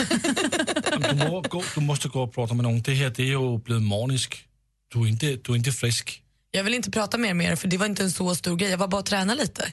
Du, 1.10 1.16
må 1.16 1.42
gå, 1.42 1.64
du 1.75 1.82
måste 1.82 2.08
gå 2.08 2.24
och 2.24 2.34
prata 2.34 2.54
med 2.54 2.64
någon. 2.64 2.82
Det 2.82 2.94
här 2.94 3.10
det 3.10 3.24
är 3.24 3.28
ju 3.28 3.58
blivit 3.58 3.84
manisk. 3.84 4.46
Du 4.94 5.02
är 5.02 5.08
inte, 5.08 5.25
du 5.25 5.52
är 5.52 5.56
inte 5.56 5.72
frisk. 5.72 6.22
Jag 6.52 6.64
vill 6.64 6.74
inte 6.74 6.92
prata 6.92 7.18
mer 7.18 7.34
med 7.34 7.52
er 7.52 7.56
för 7.56 7.68
det 7.68 7.78
var 7.78 7.86
inte 7.86 8.04
en 8.04 8.12
så 8.12 8.36
stor 8.36 8.56
grej. 8.56 8.70
Jag 8.70 8.78
var 8.78 8.88
bara 8.88 9.00
att 9.00 9.06
träna 9.06 9.34
lite. 9.34 9.72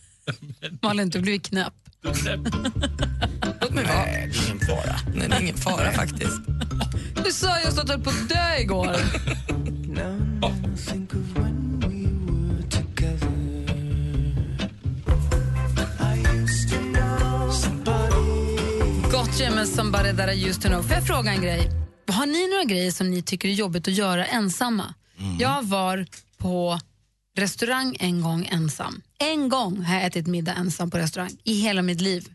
Malin, 0.82 1.10
du 1.10 1.20
blir 1.20 1.38
knäpp. 1.38 1.72
Mig 3.74 3.84
vara. 3.84 4.04
Nej, 4.04 4.28
det 4.32 4.38
är 4.38 4.50
ingen 4.50 4.66
fara. 4.66 4.96
Nej, 5.14 5.28
det 5.28 5.36
är 5.36 5.40
ingen 5.40 5.56
fara 5.56 5.92
faktiskt. 5.92 6.40
Du 7.24 7.32
sa 7.32 7.60
just 7.60 7.78
att 7.78 7.86
du 7.86 7.92
höll 7.92 8.02
på 8.02 8.10
att 8.10 8.28
dö 8.28 8.56
igår. 8.58 8.96
Gotcha 19.10 19.54
med 19.54 19.68
Somebody 19.68 20.12
That 20.16 20.34
I 20.34 20.46
Used 20.48 20.62
To 20.62 20.68
Know. 20.68 20.82
Får 20.82 20.92
jag 20.92 21.06
fråga 21.06 21.30
en 21.32 21.42
grej? 21.42 21.70
Har 22.08 22.26
ni 22.26 22.48
några 22.48 22.64
grejer 22.64 22.90
som 22.90 23.10
ni 23.10 23.22
tycker 23.22 23.48
är 23.48 23.52
jobbigt 23.52 23.88
att 23.88 23.94
göra 23.94 24.26
ensamma? 24.26 24.94
Jag 25.38 25.62
var 25.62 26.06
på 26.38 26.80
restaurang 27.36 27.96
en 28.00 28.20
gång 28.22 28.48
ensam. 28.52 29.02
En 29.18 29.48
gång 29.48 29.82
har 29.82 29.94
jag 29.94 30.04
ätit 30.04 30.26
middag 30.26 30.54
ensam 30.54 30.90
på 30.90 30.98
restaurang 30.98 31.30
i 31.44 31.60
hela 31.60 31.82
mitt 31.82 32.00
liv. 32.00 32.28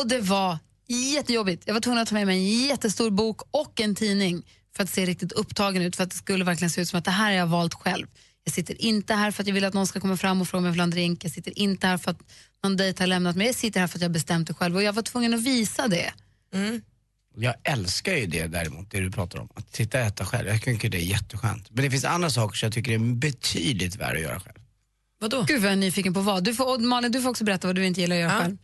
Och 0.00 0.08
det 0.08 0.20
var 0.20 0.58
jättejobbigt. 0.94 1.62
Jag 1.66 1.74
var 1.74 1.80
tvungen 1.80 2.02
att 2.02 2.08
ta 2.08 2.14
med 2.14 2.26
mig 2.26 2.36
en 2.38 2.66
jättestor 2.68 3.10
bok 3.10 3.40
och 3.50 3.80
en 3.80 3.94
tidning 3.94 4.46
för 4.76 4.82
att 4.82 4.90
se 4.90 5.06
riktigt 5.06 5.32
upptagen 5.32 5.82
ut, 5.82 5.96
för 5.96 6.04
att 6.04 6.10
det 6.10 6.16
skulle 6.16 6.44
verkligen 6.44 6.70
se 6.70 6.80
ut 6.80 6.88
som 6.88 6.98
att 6.98 7.04
det 7.04 7.10
här 7.10 7.24
har 7.24 7.32
jag 7.38 7.46
valt 7.46 7.74
själv. 7.74 8.06
Jag 8.44 8.54
sitter 8.54 8.82
inte 8.82 9.14
här 9.14 9.30
för 9.30 9.42
att 9.42 9.46
jag 9.46 9.54
vill 9.54 9.64
att 9.64 9.74
någon 9.74 9.86
ska 9.86 10.00
komma 10.00 10.16
fram 10.16 10.40
och 10.40 10.48
fråga 10.48 10.58
om 10.58 10.64
jag 10.64 10.72
vill 10.72 10.80
ha 10.80 10.84
en 10.84 10.90
drink. 10.90 11.24
Jag 11.24 11.32
sitter 11.32 11.58
inte 11.58 11.86
här 11.86 11.98
för 11.98 12.10
att 12.10 12.18
någon 12.64 12.76
dejt 12.76 13.02
har 13.02 13.06
lämnat 13.06 13.36
mig. 13.36 13.46
Jag 13.46 13.56
sitter 13.56 13.80
här 13.80 13.86
för 13.86 13.98
att 13.98 14.02
jag 14.02 14.10
bestämt 14.10 14.48
det 14.48 14.54
själv 14.54 14.76
och 14.76 14.82
jag 14.82 14.92
var 14.92 15.02
tvungen 15.02 15.34
att 15.34 15.40
visa 15.40 15.88
det. 15.88 16.12
Jag 17.36 17.54
älskar 17.64 18.12
ju 18.16 18.26
det 18.26 18.46
däremot, 18.46 18.90
det 18.90 19.00
du 19.00 19.10
pratar 19.10 19.38
om. 19.38 19.48
Att 19.54 19.76
sitta 19.76 19.98
och 20.00 20.04
äta 20.06 20.24
själv. 20.26 20.48
Jag 20.48 20.62
tycker 20.62 20.88
det 20.88 20.98
är 20.98 21.02
jätteskönt. 21.02 21.70
Men 21.70 21.84
det 21.84 21.90
finns 21.90 22.04
andra 22.04 22.30
saker 22.30 22.56
som 22.56 22.66
jag 22.66 22.72
tycker 22.72 22.92
är 22.92 22.98
betydligt 22.98 23.96
värre 23.96 24.16
att 24.16 24.22
göra 24.22 24.40
själv. 24.40 24.56
Vadå? 25.20 25.42
Gud 25.48 25.60
vad 25.60 25.66
jag 25.66 25.72
är 25.72 25.76
nyfiken 25.76 26.14
på 26.14 26.20
vad. 26.20 26.44
Du 26.44 26.54
får, 26.54 26.78
Malin, 26.78 27.12
du 27.12 27.22
får 27.22 27.30
också 27.30 27.44
berätta 27.44 27.66
vad 27.66 27.76
du 27.76 27.86
inte 27.86 28.00
gillar 28.00 28.16
att 28.16 28.20
göra 28.22 28.32
Ja. 28.32 28.40
själv. 28.42 28.56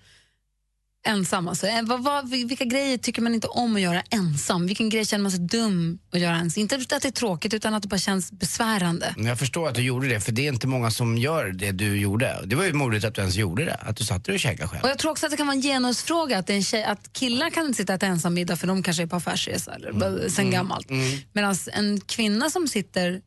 Ensam 1.07 1.49
alltså. 1.49 1.67
Eh, 1.67 1.83
Vad, 1.83 2.03
vad, 2.03 2.31
vilka 2.31 2.65
grejer 2.65 2.99
tycker 2.99 3.23
man 3.23 3.35
inte 3.35 3.47
om 3.47 3.77
att 3.77 3.83
göra 3.83 4.03
ensam? 4.11 4.67
Vilken 4.67 4.89
grej 4.89 5.05
känner 5.05 5.23
man 5.23 5.31
sig 5.33 5.41
dum 5.41 5.99
att 6.13 6.21
göra 6.21 6.37
ensam? 6.37 6.61
Inte 6.61 6.77
att 6.77 7.03
det 7.03 7.05
är 7.05 7.11
tråkigt 7.11 7.55
utan 7.55 7.75
att 7.75 7.83
det 7.83 7.89
bara 7.89 7.99
känns 7.99 8.33
besvärande. 8.33 9.15
Jag 9.17 9.39
förstår 9.39 9.69
att 9.69 9.75
du 9.75 9.83
gjorde 9.83 10.09
det, 10.09 10.21
för 10.21 10.33
det 10.33 10.47
är 10.47 10.53
inte 10.53 10.67
många 10.67 10.91
som 10.91 11.19
gör 11.19 11.47
det 11.47 11.73
du 11.73 11.99
gjorde. 11.99 12.43
Det 12.45 12.57
var 12.57 12.65
ju 12.65 12.73
modigt 12.73 13.05
att 13.05 13.15
du 13.15 13.21
ens 13.21 13.37
gjorde 13.37 13.65
det, 13.65 13.75
att 13.75 13.97
du 13.97 14.05
satt 14.05 14.25
där 14.25 14.33
och 14.33 14.41
käkade 14.41 14.69
själv. 14.69 14.83
Och 14.83 14.89
jag 14.89 14.99
tror 14.99 15.11
också 15.11 15.27
att 15.27 15.31
det 15.31 15.37
kan 15.37 15.47
vara 15.47 15.57
en 15.57 15.63
genusfråga, 15.63 16.39
att, 16.39 16.51
en 16.51 16.63
tjej, 16.63 16.85
att 16.85 17.13
killar 17.13 17.51
kan 17.51 17.67
inte 17.67 17.77
sitta 17.77 17.93
och 17.93 17.97
äta 17.97 18.07
ensam 18.07 18.35
middag 18.35 18.57
för 18.57 18.67
de 18.67 18.83
kanske 18.83 19.03
är 19.03 19.07
på 19.07 19.17
affärsresa 19.17 19.75
eller 19.75 19.91
mm. 19.91 20.31
sen 20.31 20.51
gammalt. 20.51 20.91
Mm. 20.91 21.19
Medan 21.33 21.57
en 21.73 22.01
kvinna 22.01 22.51
som 22.51 22.69
sitter 22.69 23.21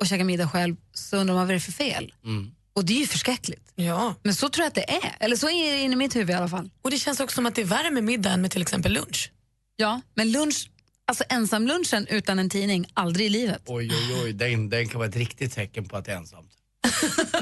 och 0.00 0.06
käkar 0.06 0.24
middag 0.24 0.48
själv 0.48 0.76
så 0.92 1.16
undrar 1.16 1.34
man 1.34 1.46
vad 1.46 1.54
det 1.54 1.58
är 1.58 1.60
för 1.60 1.72
fel. 1.72 2.12
Mm. 2.24 2.50
Och 2.74 2.84
det 2.84 2.92
är 2.92 2.98
ju 2.98 3.06
förskräckligt. 3.06 3.72
Ja. 3.74 4.14
Men 4.22 4.34
så 4.34 4.48
tror 4.48 4.62
jag 4.62 4.68
att 4.68 4.74
det 4.74 4.90
är. 4.90 5.16
Eller 5.20 5.36
så 5.36 5.48
är 5.48 5.72
det 5.72 5.78
inne 5.82 5.92
i 5.92 5.96
mitt 5.96 6.16
huvud 6.16 6.30
i 6.30 6.32
alla 6.32 6.48
fall. 6.48 6.70
Och 6.82 6.90
det 6.90 6.98
känns 6.98 7.20
också 7.20 7.34
som 7.34 7.46
att 7.46 7.54
det 7.54 7.62
är 7.62 7.66
värre 7.66 7.90
med 7.90 8.04
middag 8.04 8.30
än 8.30 8.42
med 8.42 8.50
till 8.50 8.62
exempel 8.62 8.92
lunch. 8.92 9.30
Ja, 9.76 10.00
men 10.14 10.32
lunch, 10.32 10.70
alltså 11.06 11.24
ensamlunchen 11.28 12.06
utan 12.10 12.38
en 12.38 12.50
tidning, 12.50 12.86
aldrig 12.94 13.26
i 13.26 13.30
livet. 13.30 13.62
Oj, 13.66 13.90
oj, 13.92 14.20
oj, 14.24 14.32
den, 14.32 14.68
den 14.70 14.88
kan 14.88 14.98
vara 14.98 15.08
ett 15.08 15.16
riktigt 15.16 15.54
tecken 15.54 15.88
på 15.88 15.96
att 15.96 16.04
det 16.04 16.12
är 16.12 16.16
ensamt. 16.16 16.50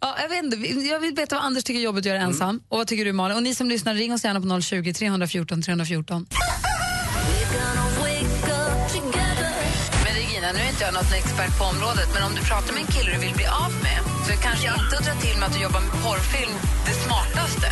Ja, 0.00 0.16
jag, 0.20 0.28
vet 0.28 0.44
inte, 0.44 0.56
jag 0.88 1.00
vill 1.00 1.14
veta 1.14 1.34
vad 1.36 1.44
Anders 1.44 1.64
tycker 1.64 1.80
är 1.80 1.84
jobbigt 1.84 2.02
att 2.02 2.06
göra 2.06 2.18
Mm. 2.18 2.30
ensam. 2.30 2.60
Och 2.68 2.78
vad 2.78 2.86
tycker 2.86 3.04
du 3.04 3.12
Malin? 3.12 3.36
Och 3.36 3.42
ni 3.42 3.54
som 3.54 3.68
lyssnar, 3.68 3.94
ring 3.94 4.12
oss 4.12 4.24
gärna 4.24 4.40
på 4.40 4.60
020 4.60 4.92
314 4.94 5.62
314. 5.62 6.26
Jag 10.88 10.94
något 10.94 11.12
expert 11.12 11.58
på 11.58 11.64
området, 11.64 12.08
men 12.14 12.22
om 12.28 12.32
du 12.34 12.42
pratar 12.50 12.72
med 12.74 12.80
en 12.84 12.90
kille 12.94 13.10
du 13.14 13.18
vill 13.26 13.34
bli 13.40 13.46
av 13.64 13.72
med 13.86 14.00
så 14.24 14.28
är 14.36 14.40
kanske 14.48 14.66
inte 14.80 14.94
att 14.98 15.04
dra 15.06 15.14
till 15.24 15.36
med 15.38 15.46
att 15.48 15.54
du 15.56 15.60
jobbar 15.66 15.80
med 15.80 15.94
porrfilm 16.04 16.54
det 16.86 16.94
smartaste. 17.04 17.68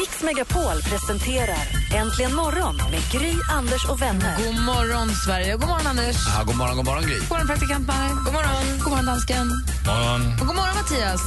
Mix 0.00 0.22
Megapol 0.22 0.78
presenterar 0.90 1.64
Äntligen 2.00 2.34
morgon 2.34 2.76
med 2.92 3.02
Gry, 3.12 3.32
Anders 3.58 3.84
och 3.90 4.02
vänner. 4.02 4.34
God 4.44 4.60
morgon, 4.72 5.08
Sverige. 5.24 5.52
God 5.56 5.68
morgon, 5.68 5.86
Anders. 5.86 6.16
Ja, 6.36 6.44
god 6.44 6.56
morgon, 6.56 6.76
god 6.76 6.86
morgon 6.86 7.02
Gry. 7.02 7.18
God 7.18 7.30
morgon, 7.30 7.46
praktikant 7.46 7.86
Malin. 7.86 8.16
God 8.24 8.32
morgon. 8.38 8.64
God 8.82 8.90
morgon, 8.92 9.06
dansken. 9.06 9.46
Morgon. 9.86 10.22
Och 10.40 10.46
god 10.48 10.56
morgon, 10.60 10.74
Mattias. 10.80 11.22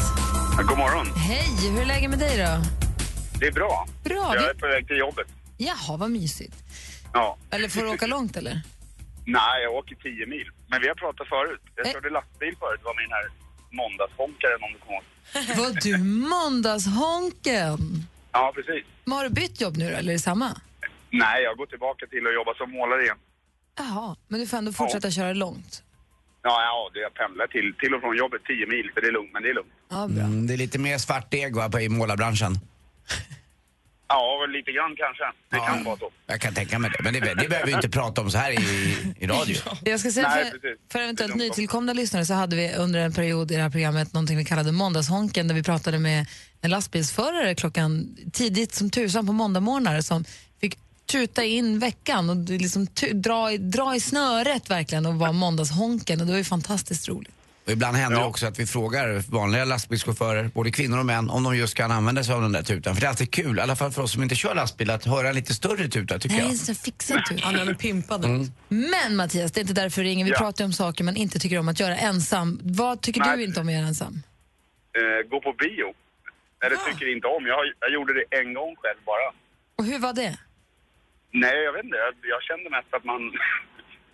God 0.70 0.78
morgon. 0.78 1.08
Hej, 1.16 1.50
hur 1.72 1.82
är 1.82 1.86
läget 1.86 2.10
med 2.10 2.20
dig 2.20 2.38
då? 2.38 2.52
Det 3.40 3.48
är 3.48 3.52
bra. 3.52 3.88
Bra. 4.04 4.36
Jag 4.36 4.50
är 4.50 4.54
på 4.54 4.68
väg 4.68 4.88
till 4.88 4.98
jobbet. 4.98 5.28
Jaha, 5.58 5.98
vad 5.98 6.12
mysigt. 6.12 6.67
Ja. 7.18 7.38
Eller 7.50 7.70
får 7.70 7.82
du 7.82 7.90
åka 7.90 8.08
långt 8.08 8.38
eller? 8.38 8.62
Nej, 9.26 9.64
jag 9.64 9.74
åker 9.74 9.96
10 9.96 10.26
mil. 10.26 10.48
Men 10.70 10.82
vi 10.82 10.88
har 10.88 10.96
pratat 10.96 11.28
förut. 11.28 11.62
Jag 11.76 11.88
Eh. 11.88 11.92
körde 11.94 12.10
lastbil 12.10 12.56
förut. 12.60 12.80
Det 12.82 12.86
var 12.92 12.98
min 13.04 13.12
här 13.18 13.26
måndagshånkaren 13.80 14.60
om 14.66 14.72
du 14.74 14.80
kommer 14.80 14.96
ihåg. 14.98 15.04
Var 15.62 15.72
du 15.86 15.94
måndagshonken? 16.32 17.80
Ja, 18.32 18.52
precis. 18.56 18.86
Men 19.06 19.18
har 19.18 19.24
du 19.24 19.30
bytt 19.30 19.62
jobb 19.62 19.78
nu 19.78 19.86
då, 19.92 19.96
eller 19.98 20.12
är 20.12 20.18
det 20.18 20.20
samma? 20.20 20.50
Nej, 21.10 21.44
jag 21.44 21.58
går 21.58 21.66
tillbaka 21.66 22.06
till 22.08 22.28
att 22.28 22.34
jobba 22.34 22.54
som 22.54 22.72
målare 22.72 23.02
igen. 23.04 23.18
Jaha, 23.78 24.16
men 24.28 24.40
du 24.40 24.48
får 24.48 24.58
ändå 24.58 24.72
fortsätta 24.74 25.12
köra 25.12 25.34
långt. 25.34 25.84
Ja, 26.44 26.62
ja, 26.64 26.90
det 26.94 27.00
jag 27.00 27.14
pendlar 27.14 27.48
till, 27.48 27.74
till 27.80 27.94
och 27.94 28.02
från 28.02 28.18
jobbet 28.18 28.42
10 28.48 28.66
mil, 28.68 28.92
så 28.94 29.00
det 29.02 29.08
är 29.08 29.12
lugnt, 29.12 29.30
men 29.34 29.44
det 29.44 29.50
är 29.50 29.54
lugnt. 29.54 29.72
Ja, 29.90 30.08
bra. 30.08 30.24
Mm, 30.24 30.48
det 30.48 30.54
är 30.54 30.58
lite 30.58 30.80
mer 30.80 30.98
svart 30.98 31.32
deg 31.32 31.56
va, 31.56 31.70
på- 31.70 31.80
i 31.80 31.90
målarbranschen. 31.90 32.54
Ja, 34.10 34.38
väl 34.42 34.50
lite 34.58 34.72
grann 34.72 34.96
kanske. 34.98 35.24
Det 35.50 35.58
Ja. 35.58 35.66
kan 35.68 35.84
vara 35.84 35.98
så. 35.98 36.12
Jag 36.28 36.42
kan 36.42 36.54
tänka 36.54 36.80
mig 36.80 36.92
det, 36.98 37.04
men 37.04 37.14
det, 37.14 37.20
det 37.20 37.50
behöver 37.50 37.66
vi 37.68 37.74
inte 37.74 37.90
prata 37.90 38.22
om 38.22 38.32
så 38.32 38.38
här 38.38 38.52
i, 38.52 38.56
i 39.20 39.28
radio. 39.28 39.56
Jag 39.84 40.00
ska 40.00 40.12
säga 40.12 40.30
Nej, 40.30 40.44
för, 40.46 40.52
precis. 40.52 40.80
för 40.92 41.00
eventuellt 41.00 41.36
nytillkomna 41.36 41.94
lyssnare 41.94 42.26
så 42.26 42.34
hade 42.34 42.56
vi 42.56 42.74
under 42.74 43.00
en 43.00 43.14
period 43.14 43.52
i 43.52 43.56
det 43.56 43.62
här 43.62 43.70
programmet 43.70 44.14
någonting 44.14 44.38
vi 44.38 44.46
kallade 44.46 44.72
Måndagshonken 44.72 45.48
där 45.48 45.56
vi 45.56 45.64
pratade 45.64 46.00
med 46.00 46.26
en 46.62 46.70
lastbilsförare 46.70 47.56
klockan 47.56 48.18
tidigt 48.34 48.76
som 48.76 48.90
tusan 48.90 49.28
på 49.28 49.34
måndagmorgnar 49.34 50.02
som 50.02 50.26
fick 50.62 50.78
tuta 51.06 51.44
in 51.44 51.80
veckan 51.80 52.30
och 52.30 52.36
liksom 52.50 52.88
tu- 52.88 53.14
dra, 53.14 53.52
i, 53.52 53.58
dra 53.58 53.96
i 53.96 54.00
snöret 54.00 54.70
verkligen 54.70 55.06
och 55.06 55.16
vara 55.16 55.32
måndagshonken 55.32 56.20
och 56.22 56.26
det 56.26 56.32
var 56.32 56.38
ju 56.38 56.44
fantastiskt 56.44 57.10
roligt. 57.10 57.34
Och 57.68 57.74
ibland 57.74 57.98
händer 57.98 58.18
det 58.20 58.24
Ja. 58.24 58.30
också 58.30 58.48
att 58.48 58.60
vi 58.60 58.66
frågar 58.66 59.32
vanliga 59.32 59.66
lastbilschaufförer, 59.66 60.44
både 60.54 60.72
kvinnor 60.72 61.00
och 61.00 61.06
män, 61.06 61.30
om 61.30 61.44
de 61.44 61.58
just 61.58 61.76
kan 61.76 61.92
använda 61.92 62.24
sig 62.24 62.34
av 62.36 62.42
den 62.42 62.52
där 62.52 62.64
tutan. 62.64 62.94
För 62.96 63.02
det 63.02 63.08
är 63.08 63.10
alltid 63.10 63.32
kul, 63.32 63.58
i 63.58 63.62
alla 63.62 63.76
fall 63.76 63.92
för 63.92 64.02
oss 64.02 64.12
som 64.14 64.24
inte 64.24 64.36
kör 64.36 64.56
lastbil, 64.56 64.90
att 64.90 65.06
höra 65.06 65.30
en 65.30 65.36
lite 65.36 65.54
större 65.54 65.88
tuta 65.88 66.20
tycker 66.20 66.36
Nej, 66.38 66.46
jag. 66.48 66.56
så 66.56 66.76
fixad 66.76 67.26
tur. 67.30 67.40
Han 67.44 67.56
är 67.56 67.74
pimpad. 67.74 68.26
Men 68.68 69.16
Mattias, 69.16 69.52
det 69.52 69.60
är 69.60 69.62
inte 69.62 69.74
därför 69.74 70.02
vi 70.04 70.08
ringer. 70.10 70.26
Vi 70.26 70.32
Ja. 70.32 70.38
pratar 70.38 70.66
om 70.66 70.74
saker 70.74 71.04
man 71.04 71.16
inte 71.16 71.40
tycker 71.40 71.60
om 71.60 71.68
att 71.68 71.80
göra 71.80 71.96
ensam. 71.98 72.60
Vad 72.64 73.02
tycker 73.02 73.20
Nej. 73.22 73.38
du 73.38 73.44
inte 73.44 73.60
om 73.60 73.68
att 73.68 73.74
göra 73.74 73.88
ensam? 73.88 74.14
Eh, 75.00 75.30
gå 75.30 75.42
på 75.42 75.54
bio. 75.54 75.88
Nej, 76.62 76.70
det 76.70 76.78
tycker 76.92 77.06
jag 77.06 77.16
inte 77.16 77.28
om. 77.28 77.46
Jag, 77.46 77.56
har, 77.56 77.66
jag 77.80 77.92
gjorde 77.94 78.14
det 78.14 78.26
en 78.40 78.54
gång 78.54 78.76
själv 78.82 79.00
bara. 79.06 79.28
Och 79.78 79.86
hur 79.86 80.00
var 80.00 80.14
det? 80.14 80.38
Nej, 81.34 81.58
jag 81.66 81.74
vet 81.74 81.84
inte. 81.84 81.98
Jag, 81.98 82.14
jag 82.34 82.42
kände 82.50 82.70
mest 82.70 82.94
att 82.98 83.04
man... 83.12 83.22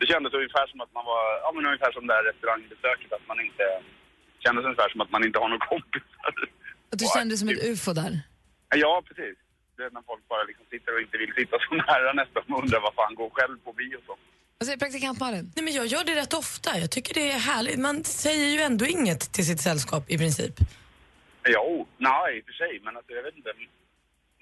Det 0.03 0.07
kändes 0.13 0.33
ungefär 0.41 0.65
som 0.71 0.79
att 0.85 0.93
man 0.97 1.05
var... 1.11 1.23
Ja, 1.43 1.49
men 1.55 1.65
ungefär 1.69 1.91
som 1.97 2.03
det 2.07 2.13
här 2.17 2.23
restaurangbesöket. 2.29 3.09
Att 3.17 3.27
man 3.31 3.39
inte... 3.47 3.65
kändes 4.45 4.63
ungefär 4.67 4.89
som 4.93 5.01
att 5.03 5.11
man 5.15 5.23
inte 5.27 5.39
har 5.41 5.49
någon 5.53 5.65
kompisar. 5.71 6.33
Att 6.91 6.99
du 7.03 7.05
kände 7.15 7.29
dig 7.31 7.39
som 7.41 7.49
ett 7.49 7.63
ufo 7.71 7.91
där? 8.01 8.13
Ja, 8.83 8.93
precis. 9.07 9.35
Det 9.75 9.83
är 9.87 9.91
när 9.97 10.05
folk 10.11 10.23
bara 10.33 10.43
liksom 10.49 10.65
sitter 10.73 10.91
och 10.95 11.01
inte 11.05 11.17
vill 11.23 11.33
sitta 11.39 11.55
så 11.65 11.71
nära 11.87 12.09
nästan 12.21 12.43
och 12.49 12.59
undrar 12.63 12.79
vad 12.87 12.93
fan 12.99 13.15
går 13.21 13.29
själv 13.37 13.55
på 13.65 13.71
bio 13.79 13.95
och 13.99 14.05
så. 14.07 14.13
Vad 14.57 14.65
säger 14.67 14.79
praktikant 14.85 15.19
Malin? 15.23 15.45
Nej, 15.55 15.63
men 15.65 15.73
jag 15.79 15.85
gör 15.93 16.03
det 16.09 16.15
rätt 16.21 16.33
ofta. 16.43 16.69
Jag 16.83 16.91
tycker 16.95 17.13
det 17.19 17.27
är 17.37 17.41
härligt. 17.51 17.79
Man 17.87 17.97
säger 18.03 18.47
ju 18.55 18.59
ändå 18.69 18.85
inget 18.85 19.21
till 19.35 19.45
sitt 19.49 19.61
sällskap 19.67 20.03
i 20.13 20.17
princip. 20.23 20.55
Jo, 21.55 21.67
nej 22.09 22.27
i 22.37 22.41
och 22.41 22.45
för 22.47 22.55
sig, 22.63 22.71
men 22.85 22.97
alltså, 22.97 23.11
jag 23.17 23.23
vet 23.27 23.37
inte. 23.39 23.51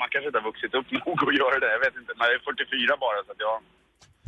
Man 0.02 0.10
kanske 0.12 0.28
inte 0.30 0.40
har 0.42 0.50
vuxit 0.52 0.74
upp 0.80 0.90
nog 1.06 1.18
att 1.30 1.40
göra 1.42 1.56
det. 1.64 1.72
Jag 1.76 1.84
vet 1.86 1.96
inte. 2.02 2.12
Men 2.18 2.24
jag 2.28 2.36
är 2.40 2.40
44 2.40 2.98
bara 3.06 3.20
så 3.26 3.32
att 3.32 3.44
jag 3.48 3.58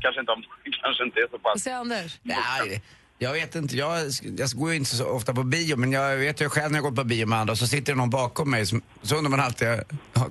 kanske 0.03 0.19
inte, 0.22 0.33
kanske 0.83 1.03
inte 1.03 1.19
är 1.19 1.27
så 1.31 1.38
Vad 1.41 1.53
pass... 1.53 1.62
säger 1.62 1.77
Anders? 1.77 2.19
Nej, 2.24 2.81
jag 3.17 3.33
vet 3.33 3.55
inte. 3.55 3.77
Jag, 3.77 4.00
jag 4.38 4.50
går 4.50 4.69
ju 4.72 4.77
inte 4.77 4.95
så 4.95 5.05
ofta 5.05 5.33
på 5.33 5.43
bio, 5.43 5.75
men 5.77 5.91
jag 5.91 6.17
vet 6.17 6.41
ju 6.41 6.50
själv 6.50 6.72
när 6.72 6.77
jag 6.77 6.83
går 6.83 7.03
på 7.03 7.03
bio 7.03 7.25
med 7.25 7.39
andra 7.39 7.55
så 7.55 7.67
sitter 7.67 7.93
det 7.93 7.98
någon 7.98 8.10
bakom 8.10 8.51
mig 8.51 8.65
som, 8.65 8.81
så 9.01 9.15
undrar 9.15 9.29
man 9.29 9.39
alltid, 9.39 9.67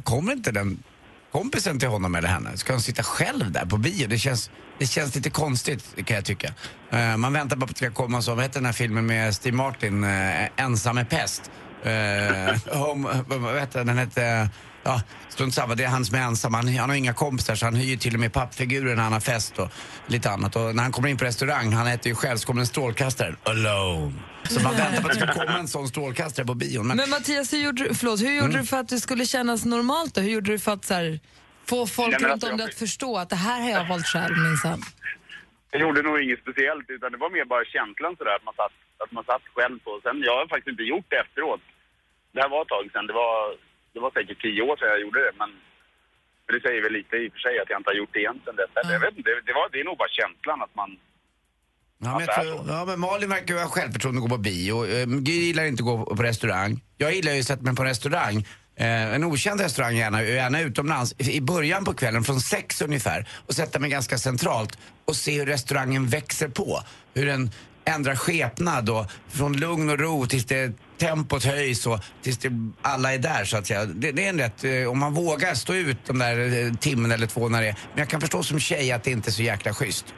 kommer 0.04 0.32
inte 0.32 0.52
den 0.52 0.82
kompisen 1.32 1.78
till 1.78 1.88
honom 1.88 2.14
eller 2.14 2.28
henne? 2.28 2.56
Ska 2.56 2.72
han 2.72 2.80
sitta 2.80 3.02
själv 3.02 3.52
där 3.52 3.66
på 3.66 3.76
bio? 3.76 4.06
Det 4.08 4.18
känns, 4.18 4.50
det 4.78 4.86
känns 4.86 5.14
lite 5.14 5.30
konstigt 5.30 6.06
kan 6.06 6.14
jag 6.16 6.24
tycka. 6.24 6.54
Eh, 6.90 7.16
man 7.16 7.32
väntar 7.32 7.56
bara 7.56 7.66
på 7.66 7.70
att 7.70 7.76
det 7.76 7.86
ska 7.86 8.02
komma 8.02 8.22
så, 8.22 8.34
vad 8.34 8.44
heter 8.44 8.60
den 8.60 8.66
här 8.66 8.72
filmen 8.72 9.06
med 9.06 9.34
Steve 9.34 9.56
Martin, 9.56 10.04
uh, 10.04 10.60
Ensam 10.60 10.94
med 10.94 11.10
pest? 11.10 11.50
Uh, 11.86 12.76
home, 12.78 13.24
vad 13.28 13.40
vad 13.40 13.60
heter 13.60 13.78
den? 13.78 13.86
Den 13.86 13.98
hette... 13.98 14.48
Ja, 14.84 15.02
strunt 15.28 15.54
samma, 15.54 15.74
det 15.74 15.84
är 15.84 15.88
han 15.88 16.04
som 16.04 16.16
är 16.16 16.20
ensam. 16.22 16.54
Han, 16.54 16.76
han 16.76 16.88
har 16.90 16.96
inga 16.96 17.14
kompisar 17.14 17.54
så 17.54 17.66
han 17.66 17.74
hyr 17.74 17.96
till 17.96 18.14
och 18.14 18.20
med 18.20 18.32
pappfigurer 18.32 18.96
när 18.96 19.02
han 19.02 19.12
har 19.12 19.20
fest 19.20 19.58
och 19.58 19.68
lite 20.06 20.30
annat. 20.30 20.56
Och 20.56 20.74
när 20.76 20.82
han 20.82 20.92
kommer 20.92 21.08
in 21.08 21.16
på 21.16 21.24
restaurang, 21.24 21.72
han 21.72 21.86
äter 21.86 22.06
ju 22.08 22.14
själv, 22.14 22.36
så 22.36 22.46
kommer 22.46 22.60
en 22.60 22.66
strålkastare. 22.66 23.34
Alone. 23.44 24.12
Så 24.48 24.60
man 24.62 24.76
väntar 24.76 25.02
på 25.02 25.08
att 25.08 25.14
det 25.14 25.20
ska 25.26 25.32
komma 25.34 25.58
en 25.58 25.68
sån 25.68 25.88
strålkastare 25.88 26.46
på 26.46 26.54
bion. 26.54 26.86
Men, 26.86 26.96
Men 26.96 27.10
Mattias, 27.10 27.52
hur 27.52 27.58
gjorde, 27.58 27.84
du, 27.84 27.94
förlåt, 27.94 28.20
hur 28.20 28.30
gjorde 28.32 28.46
Mm. 28.46 28.60
du 28.60 28.66
för 28.66 28.76
att 28.80 28.88
det 28.88 29.00
skulle 29.00 29.26
kännas 29.26 29.64
normalt? 29.64 30.14
Då? 30.14 30.20
Hur 30.20 30.30
gjorde 30.30 30.50
du 30.52 30.58
för 30.58 30.72
att 30.72 30.84
så 30.84 30.94
här, 30.94 31.20
få 31.70 31.86
folk 31.86 32.12
Nej, 32.12 32.20
runt 32.22 32.32
alltså, 32.32 32.50
om 32.50 32.56
dig 32.56 32.66
att 32.66 32.74
förstå 32.74 33.10
att 33.18 33.30
det 33.30 33.36
här 33.36 33.60
har 33.64 33.70
jag 33.70 33.88
valt 33.88 34.06
själv 34.06 34.36
minsann? 34.38 34.82
Jag 35.70 35.80
gjorde 35.80 36.02
nog 36.02 36.16
inget 36.24 36.40
speciellt 36.44 36.86
utan 36.94 37.12
det 37.12 37.18
var 37.24 37.30
mer 37.36 37.44
bara 37.44 37.64
känslan 37.76 38.12
sådär 38.18 38.34
att 38.38 38.44
man 38.48 38.54
satt, 38.62 38.74
att 39.04 39.12
man 39.16 39.24
satt 39.30 39.44
själv 39.56 39.76
på. 39.84 39.90
Sen, 40.04 40.16
jag 40.28 40.34
har 40.38 40.46
faktiskt 40.54 40.72
inte 40.74 40.82
gjort 40.92 41.06
det 41.12 41.18
efteråt. 41.24 41.62
Det 42.32 42.40
här 42.42 42.50
var 42.54 42.62
ett 42.64 42.72
tag 42.74 42.84
sedan. 42.92 43.06
Det 43.10 43.16
var, 43.24 43.38
det 43.92 44.00
var 44.00 44.10
säkert 44.10 44.40
tio 44.42 44.62
år 44.62 44.76
sedan 44.76 44.88
jag 44.88 45.00
gjorde 45.00 45.20
det 45.26 45.32
men 45.38 45.50
men 46.46 46.60
det 46.60 46.68
säger 46.68 46.82
väl 46.82 46.92
lite 46.92 47.16
i 47.16 47.28
och 47.28 47.32
för 47.32 47.38
sig 47.38 47.54
att 47.60 47.70
jag 47.70 47.78
inte 47.80 47.90
har 47.90 47.94
gjort 47.94 48.12
det 48.12 48.18
igen 48.18 48.40
sen 48.44 48.56
dess. 48.56 48.70
Jag 48.74 49.00
vet 49.00 49.16
inte, 49.16 49.30
det, 49.30 49.40
det, 49.46 49.52
var, 49.52 49.68
det 49.72 49.80
är 49.80 49.84
nog 49.84 49.98
bara 49.98 50.08
känslan 50.08 50.62
att 50.62 50.74
man... 50.74 50.90
ja, 51.98 52.18
men, 52.18 52.26
jag 52.26 52.34
tror, 52.34 52.64
ja, 52.68 52.84
men 52.84 53.00
Malin 53.00 53.28
verkar 53.28 53.54
ju 53.54 53.60
ha 53.60 53.68
självförtroende 53.68 54.18
att 54.18 54.28
gå 54.28 54.36
på 54.36 54.42
bio. 54.42 54.86
Eh, 54.86 55.06
Gry 55.06 55.32
gillar 55.32 55.64
inte 55.64 55.82
att 55.82 55.86
gå 55.86 56.16
på 56.16 56.22
restaurang. 56.22 56.80
Jag 56.96 57.14
gillar 57.14 57.32
ju 57.32 57.40
att 57.40 57.46
sätta 57.46 57.62
mig 57.62 57.76
på 57.76 57.84
restaurang. 57.84 58.36
Eh, 58.76 59.14
en 59.14 59.24
okänd 59.24 59.60
restaurang 59.60 59.96
gärna, 59.96 60.22
gärna 60.22 60.60
utomlands. 60.60 61.14
I 61.18 61.36
i 61.36 61.40
början 61.40 61.84
på 61.84 61.94
kvällen, 61.94 62.24
från 62.24 62.40
sex 62.40 62.82
ungefär. 62.82 63.28
Och 63.46 63.54
sätta 63.54 63.78
mig 63.78 63.90
ganska 63.90 64.18
centralt 64.18 64.78
och 65.04 65.16
se 65.16 65.38
hur 65.38 65.46
restaurangen 65.46 66.06
växer 66.06 66.48
på. 66.48 66.80
Hur 67.14 67.26
den 67.26 67.50
ändrar 67.84 68.16
skepnad 68.16 68.90
och 68.90 69.06
från 69.28 69.56
lugn 69.56 69.90
och 69.90 69.98
ro 69.98 70.26
tills 70.26 70.44
det 70.44 70.72
tempot 70.98 71.44
höjs 71.44 71.86
och 71.86 72.00
tills 72.22 72.38
det, 72.38 72.50
alla 72.82 73.14
är 73.14 73.18
där 73.18 73.44
så 73.44 73.56
att 73.56 73.66
säga. 73.66 73.84
Det, 73.84 74.12
det 74.12 74.24
är 74.24 74.28
en 74.28 74.38
rätt, 74.38 74.64
eh, 74.64 74.90
om 74.90 74.98
man 74.98 75.14
vågar 75.14 75.54
stå 75.54 75.74
ut 75.74 75.98
de 76.06 76.18
där 76.18 76.66
eh, 76.66 76.74
timmen 76.74 77.12
eller 77.12 77.26
två 77.26 77.48
när 77.48 77.62
det 77.62 77.68
är. 77.68 77.76
Men 77.92 77.98
jag 77.98 78.08
kan 78.08 78.20
förstå 78.20 78.42
som 78.42 78.60
tjej 78.60 78.92
att 78.92 79.04
det 79.04 79.10
inte 79.10 79.30
är 79.30 79.32
så 79.32 79.42
jäkla 79.42 79.74
schysst. 79.74 80.14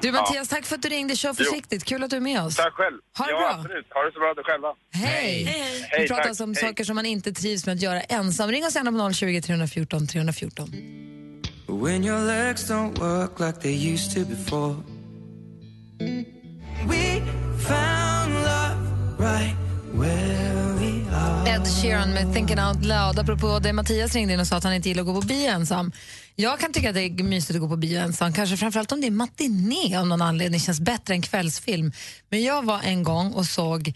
Du 0.00 0.12
Mattias, 0.12 0.48
tack 0.48 0.64
för 0.64 0.74
att 0.76 0.82
du 0.82 0.88
ringde. 0.88 1.16
Kör 1.16 1.34
försiktigt. 1.34 1.84
Kul 1.84 2.02
att 2.04 2.10
du 2.10 2.16
är 2.16 2.20
med 2.20 2.42
oss. 2.42 2.56
Tack 2.56 2.72
själv. 2.72 2.96
Ha 3.18 3.24
det 3.24 3.32
ja, 3.32 3.38
bra. 3.38 3.48
absolut. 3.48 3.86
Ha 3.90 4.02
det 4.02 4.12
så 4.12 4.18
bra 4.18 4.34
själva. 4.44 4.68
Hej! 4.92 5.44
Hej, 5.44 6.00
Vi 6.00 6.08
pratar 6.08 6.28
alltså 6.28 6.44
om 6.44 6.54
Hej. 6.54 6.68
saker 6.68 6.84
som 6.84 6.96
man 6.96 7.06
inte 7.06 7.32
trivs 7.32 7.66
med 7.66 7.74
att 7.74 7.82
göra 7.82 8.00
ensam. 8.00 8.50
Ring 8.50 8.64
oss 8.64 8.74
gärna 8.74 8.92
på 8.92 9.12
020 9.12 9.42
314 9.42 10.06
314. 10.06 10.68
When 11.68 12.04
your 12.04 12.26
legs 12.26 12.70
don't 12.70 12.98
work 12.98 13.40
like 13.40 13.60
they 13.60 13.92
used 13.92 14.14
to 14.14 14.30
before 14.30 14.76
Ed 21.46 21.66
Sheeran 21.66 22.10
med 22.10 22.34
Thinking 22.34 22.58
Out 22.58 22.84
Loud. 22.84 23.18
Apropå 23.18 23.58
det 23.58 23.72
Mattias 23.72 24.14
ringde 24.14 24.34
in 24.34 24.40
och 24.40 24.46
sa 24.46 24.56
att 24.56 24.64
han 24.64 24.74
inte 24.74 24.88
gillar 24.88 25.02
att 25.02 25.06
gå 25.06 25.20
på 25.20 25.26
bio 25.26 25.48
ensam. 25.48 25.92
Jag 26.34 26.60
kan 26.60 26.72
tycka 26.72 26.88
att 26.88 26.94
det 26.94 27.02
är 27.02 27.22
mysigt 27.22 27.54
att 27.54 27.60
gå 27.60 27.68
på 27.68 27.76
bio 27.76 28.00
ensam, 28.00 28.32
kanske 28.32 28.56
framförallt 28.56 28.92
om 28.92 29.00
det 29.00 29.06
är 29.06 29.10
matiné 29.10 29.96
av 29.96 30.06
någon 30.06 30.22
anledning, 30.22 30.60
känns 30.60 30.80
bättre 30.80 31.14
än 31.14 31.22
kvällsfilm. 31.22 31.92
Men 32.28 32.42
jag 32.42 32.64
var 32.64 32.80
en 32.82 33.02
gång 33.02 33.32
och 33.32 33.46
såg 33.46 33.88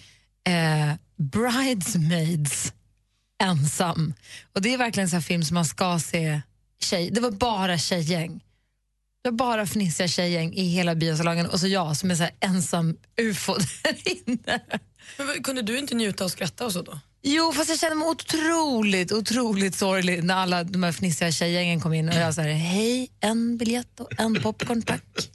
eh, 0.47 0.95
Bridesmaids 1.17 2.73
ensam. 3.43 4.15
Och 4.55 4.63
Det 4.63 4.75
är 4.75 4.79
verkligen 4.79 5.09
en 5.15 5.23
film 5.23 5.45
som 5.45 5.55
man 5.55 5.65
ska 5.65 5.99
se 5.99 6.41
tjej. 6.81 7.11
Det 7.11 7.21
var 7.21 7.31
bara 7.31 7.79
tjejgäng. 7.79 8.41
Det 9.27 9.31
var 9.31 9.37
bara 9.37 9.67
fnissiga 9.67 10.09
tjejgäng 10.09 10.53
i 10.55 10.65
hela 10.69 10.95
biosalongen 10.95 11.47
och 11.47 11.61
så 11.61 11.67
jag 11.67 11.97
som 11.97 12.11
är 12.11 12.15
så 12.15 12.23
här 12.23 12.33
ensam 12.41 12.97
ufo 13.21 13.55
där 13.55 13.97
inne. 14.05 14.61
Men 15.19 15.43
kunde 15.43 15.63
du 15.63 15.79
inte 15.79 15.95
njuta 15.95 16.25
och 16.25 16.31
skratta 16.31 16.65
och 16.65 16.73
så 16.73 16.83
då? 16.83 17.01
Jo, 17.23 17.53
fast 17.53 17.69
jag 17.69 17.79
kände 17.79 17.97
mig 17.97 18.09
otroligt, 18.09 19.13
otroligt 19.13 19.75
sorglig 19.75 20.25
när 20.25 20.35
alla 20.35 20.65
de 20.65 20.83
här 20.83 20.93
fnissiga 20.93 21.33
tjejgängen 21.33 21.81
kom 21.81 21.93
in 21.93 22.09
och 22.09 22.15
jag 22.15 22.35
sa 22.35 22.43
hej, 22.43 23.11
en 23.21 23.57
biljett 23.57 24.01
och 24.01 24.21
en 24.21 24.43
popcorn 24.43 24.83
tack. 24.83 25.31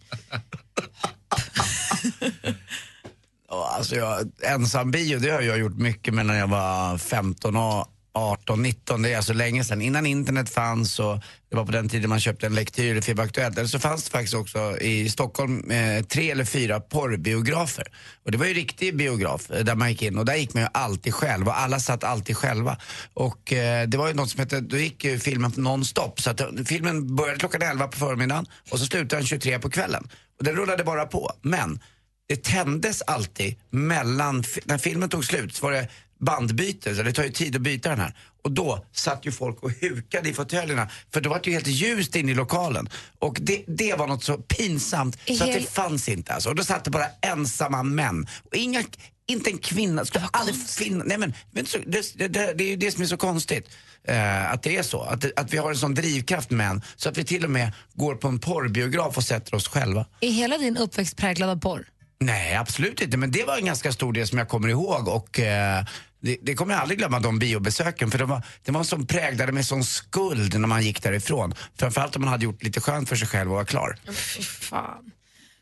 Alltså 3.50 3.96
jag, 3.96 4.32
ensam 4.42 4.92
bio, 4.92 5.20
det 5.20 5.30
har 5.30 5.42
jag 5.42 5.60
gjort 5.60 5.78
mycket 5.78 6.14
med 6.14 6.26
när 6.26 6.40
jag 6.40 6.48
var 6.48 6.98
15 6.98 7.56
och 7.56 7.88
18, 8.14 8.64
19, 8.64 9.02
det 9.02 9.14
är 9.14 9.18
alltså 9.18 9.34
länge 9.34 9.64
sedan. 9.64 9.82
Innan 9.82 10.06
internet 10.06 10.50
fanns 10.50 11.00
och 11.00 11.20
det 11.50 11.56
var 11.56 11.66
på 11.66 11.72
den 11.72 11.90
tiden 11.90 12.10
man 12.10 12.20
köpte 12.20 12.46
en 12.46 12.56
lektyr 12.56 12.96
i 12.96 13.02
FIB 13.02 13.20
Aktuellt. 13.20 13.58
Eller 13.58 13.68
så 13.68 13.80
fanns 13.80 14.04
det 14.04 14.12
faktiskt 14.12 14.34
också 14.34 14.78
i 14.80 15.10
Stockholm 15.10 15.72
eh, 15.72 16.04
tre 16.04 16.32
eller 16.32 16.46
fyra 16.46 16.80
porrbiografer. 16.80 17.88
Och 18.26 18.32
det 18.32 18.38
var 18.38 18.46
ju 18.46 18.54
riktig 18.54 18.98
biograf 18.98 19.52
eh, 19.52 19.64
där 19.64 19.76
man 19.76 19.90
gick 19.90 20.02
in 20.02 20.18
och 20.18 20.26
där 20.26 20.36
gick 20.36 20.54
man 20.54 20.64
ju 20.64 20.70
alltid 20.74 21.14
själv 21.14 21.48
och 21.48 21.60
alla 21.60 21.80
satt 21.80 22.04
alltid 22.04 22.38
själva. 22.38 22.78
Och 23.14 23.54
eh, 23.54 23.88
det 23.88 23.98
var 23.98 24.08
ju 24.08 24.14
något 24.14 24.30
som 24.30 24.40
hette, 24.40 24.60
då 24.60 24.78
gick 24.78 25.04
ju 25.04 25.20
filmen 25.20 25.52
nonstop. 25.56 26.22
Så 26.22 26.30
att 26.30 26.42
eh, 26.42 26.48
filmen 26.66 27.16
började 27.16 27.40
klockan 27.40 27.62
11 27.62 27.88
på 27.88 27.98
förmiddagen 27.98 28.46
och 28.72 28.80
så 28.80 28.86
slutade 28.86 29.16
den 29.16 29.26
23 29.26 29.60
på 29.60 29.70
kvällen. 29.70 30.08
Och 30.40 30.44
den 30.46 30.56
rullade 30.56 30.84
bara 30.84 31.06
på. 31.06 31.32
Men 31.42 31.80
det 32.28 32.44
tändes 32.44 33.02
alltid 33.02 33.56
mellan, 33.70 34.44
när 34.66 34.78
filmen 34.78 35.10
tog 35.10 35.26
slut 35.26 35.56
så 35.56 35.66
var 35.66 35.72
det 35.72 35.88
bandbyte, 36.26 36.96
så 36.96 37.04
det 37.04 37.14
tar 37.14 37.24
ju 37.24 37.30
tid 37.32 37.56
att 37.56 37.62
byta 37.62 37.90
den 37.90 38.00
här. 38.00 38.16
Och 38.44 38.52
då 38.52 38.86
satt 38.92 39.26
ju 39.26 39.32
folk 39.32 39.64
och 39.64 39.72
hukade 39.82 40.30
i 40.30 40.34
fåtöljerna 40.34 40.90
för 41.14 41.22
det 41.22 41.30
var 41.30 41.42
ju 41.44 41.52
helt 41.54 41.68
ljust 41.68 42.16
inne 42.16 42.32
i 42.32 42.36
lokalen. 42.36 42.90
Och 43.20 43.38
det, 43.42 43.64
det 43.68 43.96
var 43.96 44.08
något 44.08 44.24
så 44.24 44.38
pinsamt 44.38 45.18
så 45.28 45.34
att 45.44 45.50
Hel- 45.50 45.62
det 45.62 45.70
fanns 45.70 46.10
inte 46.10 46.34
alltså. 46.34 46.50
Och 46.50 46.56
då 46.56 46.64
satt 46.64 46.84
det 46.84 46.92
bara 46.92 47.06
ensamma 47.22 47.84
män. 47.84 48.28
Och 48.52 48.56
inga, 48.56 48.84
inte 49.28 49.50
en 49.50 49.58
kvinna, 49.58 50.06
skulle 50.06 50.26
aldrig 50.34 50.68
finna, 50.68 51.04
nej 51.04 51.18
men, 51.18 51.34
men 51.52 51.66
det, 51.86 52.14
det, 52.16 52.28
det, 52.28 52.54
det 52.54 52.64
är 52.64 52.68
ju 52.70 52.76
det 52.76 52.92
som 52.92 53.02
är 53.04 53.08
så 53.08 53.18
konstigt. 53.18 53.70
eh, 54.08 54.52
att 54.52 54.64
det 54.64 54.78
är 54.78 54.84
så, 54.84 55.02
att, 55.02 55.22
det- 55.22 55.32
att 55.36 55.54
vi 55.54 55.58
har 55.58 55.70
en 55.70 55.78
sån 55.78 55.96
drivkraft 55.96 56.50
män 56.50 56.82
så 56.96 57.10
att 57.10 57.18
vi 57.18 57.24
till 57.24 57.44
och 57.44 57.52
med 57.52 57.72
går 57.94 58.16
på 58.16 58.28
en 58.28 58.40
porrbiograf 58.40 59.18
och 59.18 59.24
sätter 59.24 59.56
oss 59.56 59.68
själva. 59.68 60.06
Är 60.22 60.32
hela 60.32 60.58
din 60.58 60.78
uppväxt 60.78 61.18
präglad 61.18 61.50
av 61.50 61.60
porr? 61.60 61.86
Nej, 62.22 62.56
absolut 62.56 63.02
inte. 63.02 63.18
Men 63.18 63.32
det 63.32 63.44
var 63.44 63.58
en 63.58 63.66
ganska 63.66 63.92
stor 63.92 64.14
del 64.14 64.28
som 64.28 64.38
jag 64.38 64.50
kommer 64.50 64.68
ihåg. 64.68 65.08
Och 65.08 65.40
eh, 65.40 65.84
det, 66.20 66.38
det 66.42 66.54
kommer 66.56 66.74
jag 66.74 66.82
aldrig 66.82 67.00
glömma, 67.00 67.20
de 67.20 67.40
biobesöken. 67.40 68.12
För 68.12 68.18
det 68.18 68.26
var, 68.26 68.42
det 68.66 68.72
var 68.72 68.84
som 68.84 69.08
präglade 69.08 69.52
med 69.52 69.66
sån 69.66 69.84
skuld 69.84 70.60
när 70.60 70.68
man 70.68 70.82
gick 70.84 71.04
därifrån. 71.04 71.54
Framförallt 71.80 72.16
om 72.16 72.22
man 72.22 72.32
hade 72.32 72.44
gjort 72.44 72.64
lite 72.64 72.82
skönt 72.82 73.10
för 73.10 73.16
sig 73.16 73.28
själv 73.28 73.52
och 73.52 73.58
var 73.58 73.66
klar. 73.66 73.96
Fy 74.08 74.42
fan. 74.44 75.12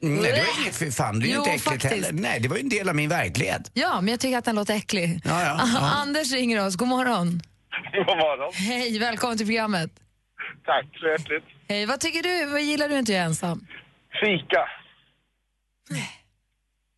Mm, 0.04 0.15
nej, 0.22 0.32
det 0.32 0.38
var 0.38 0.62
inget 0.62 0.76
fy 0.76 0.91
fan. 0.91 1.19
Det 1.19 1.26
är 1.26 1.28
ju 1.28 1.34
Jo, 1.34 1.39
inte 1.39 1.50
äckligt 1.52 1.63
faktiskt. 1.84 1.93
heller. 2.06 2.12
Nej, 2.22 2.39
det 2.39 2.48
var 2.48 2.56
ju 2.56 2.62
en 2.62 2.69
del 2.69 2.89
av 2.89 2.95
min 2.95 3.10
verklighet. 3.10 3.72
Ja, 3.74 4.02
men 4.02 4.08
jag 4.12 4.19
tycker 4.19 4.38
att 4.38 4.45
den 4.45 4.56
låter 4.56 4.74
äcklig. 4.76 5.22
Ja, 5.24 5.43
ja, 5.43 5.62
ja. 5.74 5.80
Anders 5.80 6.32
ringer 6.32 6.65
oss, 6.65 6.76
god 6.76 6.88
morgon. 6.88 7.28
God 7.93 8.17
morgon. 8.17 8.54
Hej, 8.54 9.00
välkommen 9.00 9.38
till 9.38 9.48
programmet. 9.48 9.91
Tack 10.65 10.86
så 11.00 11.08
hjärtligt. 11.08 11.43
Hej, 11.69 11.86
vad 11.86 12.00
tycker 12.00 12.24
du, 12.24 12.45
vad 12.52 12.62
gillar 12.62 12.89
du 12.89 13.00
inte 13.00 13.12
att 13.12 13.15
göra 13.15 13.26
ensam? 13.26 13.67
Fika. 14.22 14.65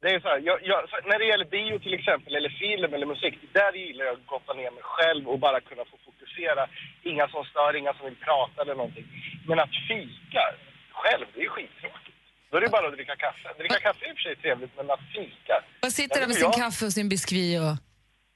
Det 0.01 0.09
är 0.15 0.19
så 0.19 0.27
här, 0.27 0.41
jag, 0.49 0.57
jag, 0.71 0.79
när 1.09 1.19
det 1.19 1.25
gäller 1.25 1.45
bio 1.45 1.79
till 1.79 1.93
exempel, 1.93 2.35
eller 2.35 2.49
film 2.49 2.93
eller 2.93 3.05
musik, 3.05 3.35
där 3.53 3.73
gillar 3.73 4.05
jag 4.05 4.13
att 4.13 4.25
gotta 4.25 4.53
ner 4.53 4.71
mig 4.71 4.83
själv 4.83 5.23
och 5.29 5.39
bara 5.39 5.59
kunna 5.61 5.85
få 5.85 5.97
fokusera. 6.05 6.67
Inga 7.03 7.27
som 7.27 7.43
stör, 7.45 7.75
inga 7.75 7.93
som 7.93 8.05
vill 8.05 8.15
prata 8.15 8.61
eller 8.61 8.75
någonting. 8.75 9.05
Men 9.47 9.59
att 9.59 9.75
fika 9.87 10.43
själv, 10.91 11.25
det 11.33 11.41
är 11.41 11.49
skittråkigt. 11.49 12.17
Då 12.49 12.57
är 12.57 12.61
det 12.61 12.69
bara 12.69 12.87
att 12.87 12.93
dricka 12.93 13.15
kaffe. 13.15 13.47
Dricka 13.57 13.79
kaffe 13.79 14.05
är 14.05 14.09
i 14.09 14.13
och 14.13 14.17
för 14.17 14.23
sig 14.23 14.35
trevligt, 14.35 14.77
men 14.77 14.91
att 14.91 15.03
fika... 15.15 15.55
Man 15.81 15.91
sitter 15.91 16.19
där 16.19 16.27
med 16.27 16.35
sin 16.35 16.43
jag- 16.43 16.61
kaffe 16.63 16.85
och 16.85 16.93
sin 16.93 17.09
biskvi 17.09 17.59
och... 17.59 17.73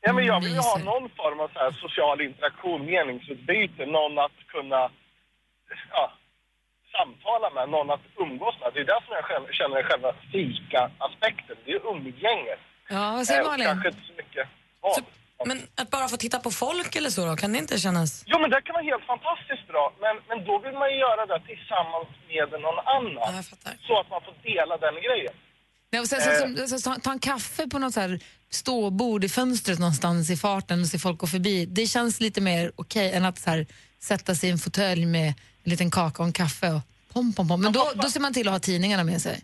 Ja, 0.02 0.14
men 0.14 0.26
jag 0.26 0.42
vill 0.44 0.54
ju 0.54 0.60
ha 0.60 0.78
någon 0.78 1.10
form 1.10 1.40
av 1.40 1.48
så 1.48 1.72
social 1.72 2.22
interaktion, 2.22 2.86
meningsutbyte, 2.86 3.86
någon 3.86 4.20
att 4.20 4.38
kunna 4.48 4.92
ja, 5.92 6.14
samtala 6.98 7.48
med, 7.56 7.70
någon 7.76 7.90
att 7.96 8.06
umgås 8.26 8.56
med. 8.62 8.70
Det 8.74 8.82
är 8.82 9.02
som 9.06 9.14
jag 9.20 9.26
själv, 9.30 9.46
känner 9.60 9.84
själva 9.90 10.12
fika-aspekten. 10.32 11.56
Det 11.66 11.72
är 11.78 11.82
umgänget. 11.94 12.62
Ja, 12.96 13.04
vad 13.16 13.26
säger 13.28 13.42
Eh, 13.42 13.48
Malin? 13.48 13.68
Kanske 13.68 13.88
inte 13.88 14.06
så 14.12 14.14
mycket 14.22 14.48
vad. 14.86 15.48
Men 15.48 15.58
att 15.76 15.90
bara 15.90 16.08
få 16.08 16.18
titta 16.18 16.40
på 16.40 16.52
folk 16.52 16.96
eller 16.96 17.10
så 17.10 17.26
då, 17.26 17.36
kan 17.36 17.54
det 17.54 17.60
inte 17.60 17.80
kännas... 17.80 18.24
Jo, 18.26 18.40
men 18.40 18.50
det 18.50 18.62
kan 18.62 18.74
vara 18.74 18.84
helt 18.84 19.06
fantastiskt 19.14 19.68
bra. 19.68 19.94
Men, 20.04 20.16
men 20.30 20.46
då 20.46 20.60
vill 20.60 20.74
man 20.82 20.90
ju 20.94 20.98
göra 21.08 21.26
det 21.26 21.40
tillsammans 21.52 22.08
med 22.32 22.62
någon 22.66 22.80
annan. 22.96 23.36
jag 23.36 23.46
fattar. 23.46 23.74
Så 23.88 24.00
att 24.00 24.10
man 24.10 24.22
får 24.26 24.36
dela 24.44 24.78
den 24.78 24.96
grejen. 25.08 25.34
Nej, 25.92 26.02
och 26.02 26.08
sen, 26.08 26.22
så, 26.22 26.32
som, 26.42 26.80
så, 26.80 26.90
ta, 26.90 26.96
ta 27.00 27.12
en 27.12 27.20
kaffe 27.20 27.68
på 27.70 27.80
något 27.80 27.94
så 27.94 28.00
här 28.00 28.20
ståbord 28.50 29.24
i 29.24 29.30
fönstret 29.30 29.80
någonstans 29.80 30.30
i 30.30 30.38
farten 30.38 30.82
och 30.82 30.88
se 30.88 30.98
folk 31.00 31.20
gå 31.20 31.28
förbi. 31.28 31.66
Det 31.66 31.86
känns 31.86 32.22
lite 32.22 32.42
mer 32.42 32.72
okej 32.76 33.14
än 33.14 33.26
att 33.26 33.40
så 33.40 33.50
här, 33.50 33.66
sätta 34.00 34.36
sig 34.36 34.50
i 34.50 34.52
en 34.52 34.58
fåtölj 34.58 35.06
med 35.06 35.34
en 35.66 35.70
liten 35.74 35.92
kaka 35.98 36.18
och 36.22 36.28
en 36.32 36.40
kaffe. 36.44 36.68
Och 36.78 36.84
pom, 37.14 37.34
pom, 37.36 37.48
pom. 37.50 37.62
Men 37.66 37.74
då, 37.78 37.84
då 38.02 38.08
ser 38.14 38.22
man 38.26 38.34
till 38.38 38.48
att 38.48 38.56
ha 38.58 38.60
tidningarna 38.60 39.04
med 39.12 39.20
sig. 39.28 39.38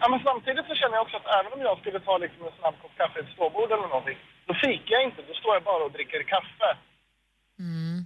Ja, 0.00 0.06
men 0.12 0.20
samtidigt 0.28 0.66
så 0.70 0.74
känner 0.80 0.94
jag 0.96 1.04
också 1.06 1.16
att 1.20 1.28
även 1.38 1.52
om 1.56 1.60
jag 1.68 1.76
skulle 1.80 2.00
ta 2.08 2.14
liksom 2.24 2.40
en 2.48 2.56
snabb 2.58 2.76
kopp 2.82 2.94
kaffe 3.00 3.16
i 3.18 3.22
ett 3.22 3.32
ståbord 3.34 3.70
eller 3.74 3.88
någonting, 3.94 4.18
då 4.48 4.52
fikar 4.64 4.92
jag 4.96 5.04
inte. 5.08 5.20
Då 5.28 5.34
står 5.40 5.52
jag 5.56 5.64
bara 5.70 5.82
och 5.86 5.92
dricker 5.96 6.22
kaffe 6.34 6.70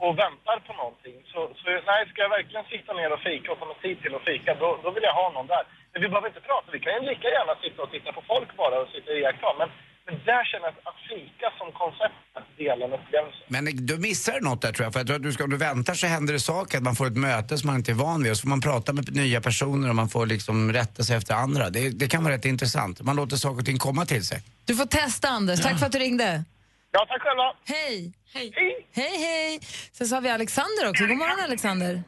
och 0.05 0.19
väntar 0.25 0.59
på 0.67 0.73
någonting. 0.83 1.17
Så, 1.33 1.41
så 1.61 1.67
nej, 1.91 2.01
ska 2.11 2.19
jag 2.27 2.37
verkligen 2.39 2.67
sitta 2.75 2.93
ner 2.93 3.11
och 3.13 3.23
fika 3.29 3.53
och 3.53 3.59
ta 3.59 3.67
mig 3.67 3.79
tid 3.83 3.97
till 4.03 4.15
att 4.15 4.29
fika, 4.31 4.51
då, 4.63 4.69
då 4.85 4.89
vill 4.95 5.09
jag 5.09 5.15
ha 5.23 5.27
någon 5.31 5.47
där. 5.55 5.65
Men 5.93 6.03
vi 6.03 6.09
behöver 6.09 6.29
inte 6.29 6.49
prata, 6.51 6.67
vi 6.77 6.81
kan 6.85 6.95
ju 6.97 7.01
lika 7.01 7.29
gärna 7.37 7.55
sitta 7.65 7.83
och 7.83 7.91
titta 7.95 8.11
på 8.13 8.23
folk 8.33 8.57
bara 8.57 8.77
och 8.83 8.89
sitta 8.95 9.11
och 9.13 9.19
iaktta. 9.19 9.49
Men, 9.61 9.69
men 10.07 10.15
där 10.15 10.45
känner 10.45 10.67
jag 10.67 10.75
att, 10.91 11.01
fika 11.09 11.47
som 11.59 11.73
koncept 11.73 12.15
att 12.39 12.49
dela 12.59 12.85
en 12.85 12.93
upplevelse. 12.93 13.39
Men 13.49 13.87
du 13.87 13.99
missar 13.99 14.41
något 14.41 14.63
där 14.63 14.73
tror 14.73 14.85
jag. 14.85 14.93
För 14.93 15.01
jag 15.01 15.07
tror 15.07 15.17
att 15.17 15.23
du 15.23 15.33
ska, 15.33 15.45
om 15.45 15.51
du 15.51 15.57
väntar 15.57 15.95
så 15.95 16.07
händer 16.07 16.33
det 16.33 16.41
saker. 16.41 16.79
Att 16.79 16.85
man 16.85 16.97
får 16.97 17.07
ett 17.07 17.17
möte 17.17 17.59
som 17.59 17.67
man 17.67 17.77
inte 17.77 17.91
är 17.93 17.95
van 17.95 18.23
vid. 18.23 18.33
Och 18.33 18.37
så 18.39 18.43
får 18.43 18.49
man 18.49 18.61
prata 18.61 18.93
med 18.93 19.15
nya 19.17 19.41
personer 19.41 19.89
och 19.89 19.95
man 19.97 20.09
får 20.09 20.27
liksom 20.27 20.73
rätta 20.73 21.03
sig 21.03 21.17
efter 21.17 21.35
andra. 21.35 21.71
Det, 21.71 21.91
det 21.91 22.09
kan 22.09 22.25
vara 22.25 22.35
rätt 22.35 22.45
intressant. 22.45 23.03
Man 23.03 23.17
låter 23.17 23.37
saker 23.37 23.59
och 23.59 23.67
ting 23.67 23.79
komma 23.79 24.07
till 24.07 24.25
sig. 24.27 24.43
Du 24.65 24.75
får 24.75 24.87
testa, 24.87 25.29
Anders. 25.29 25.61
Tack 25.61 25.79
för 25.79 25.87
att 25.87 25.93
du 25.93 25.99
ringde. 25.99 26.45
Ja, 26.91 27.07
tack 27.09 27.23
själva. 27.23 27.53
Hej! 27.65 28.13
Hej. 28.35 28.53
Hej, 28.93 29.19
hej! 29.19 29.61
Sen 29.93 30.07
så 30.07 30.15
har 30.15 30.23
vi 30.23 30.31
Alexander 30.31 30.91
också. 30.91 31.07
God 31.07 31.17
morgon, 31.17 31.41
Alexander. 31.45 32.03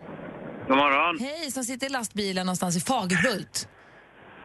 God 0.69 0.77
morgon. 0.77 1.19
Hej, 1.21 1.51
som 1.51 1.65
sitter 1.65 1.87
i 1.87 1.91
lastbilen 1.91 2.47
någonstans 2.47 2.77
i 2.77 2.81
Fagerhult. 2.81 3.69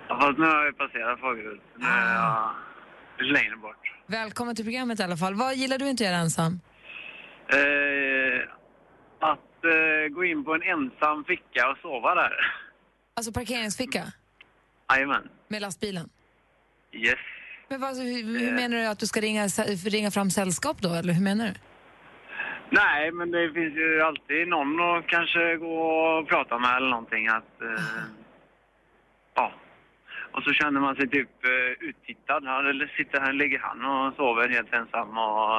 Ja, 0.10 0.20
fast 0.22 0.38
nu 0.40 0.46
har 0.46 0.66
jag 0.66 0.78
passerat 0.78 1.20
Fagerhult. 1.20 1.62
Nu 1.78 1.86
är 1.86 2.14
jag 2.16 2.52
lite 2.54 2.71
längre 3.24 3.56
bort. 3.58 3.94
Välkommen 4.08 4.56
till 4.56 4.66
programmet 4.66 5.00
i 5.00 5.04
alla 5.04 5.18
fall. 5.18 5.34
Vad 5.36 5.56
gillar 5.56 5.78
du 5.78 5.90
inte 5.90 6.04
att 6.04 6.10
göra 6.10 6.20
ensam? 6.22 6.60
Eh, 7.48 8.42
att 9.20 9.66
eh, 9.66 10.14
gå 10.14 10.26
in 10.26 10.44
på 10.46 10.54
en 10.56 10.64
ensam 10.64 11.24
ficka 11.24 11.70
och 11.72 11.78
sova 11.78 12.16
där. 12.16 12.34
Alltså 13.14 13.32
parkeringsficka 13.32 14.04
Jajamän. 14.94 15.30
med 15.48 15.62
lastbilen. 15.62 16.10
Yes. 16.94 17.20
Men 17.70 17.82
vad, 17.82 17.98
hur, 17.98 18.40
hur 18.40 18.52
menar 18.52 18.78
du 18.78 18.86
att 18.86 19.00
du 19.00 19.08
ska 19.08 19.22
ringa, 19.22 19.48
ringa 19.86 20.12
fram 20.12 20.32
sällskap 20.32 20.78
då, 20.82 20.94
eller 20.94 21.14
hur 21.14 21.24
menar 21.24 21.46
du? 21.48 21.54
Nej, 22.70 23.12
men 23.12 23.32
det 23.32 23.54
finns 23.54 23.76
ju 23.76 24.02
alltid 24.02 24.48
någon 24.48 24.80
att 24.98 25.08
kanske 25.08 25.56
gå 25.56 25.82
och 25.82 26.28
prata 26.28 26.60
med 26.60 26.76
eller 26.78 26.90
någonting. 26.90 27.28
Att, 27.28 27.62
eh, 27.62 27.84
ja. 29.36 29.52
Och 30.34 30.44
så 30.44 30.54
känner 30.54 30.80
man 30.80 30.96
sig 30.96 31.08
typ 31.10 31.30
eh, 31.46 31.88
uttittad. 31.90 32.44
Eller 32.70 32.94
sitter 32.98 33.22
här, 33.22 33.34
ligger 33.34 33.60
han 33.60 33.86
och 33.86 34.16
sover 34.16 34.50
helt 34.50 34.74
ensam 34.74 35.18
och... 35.18 35.58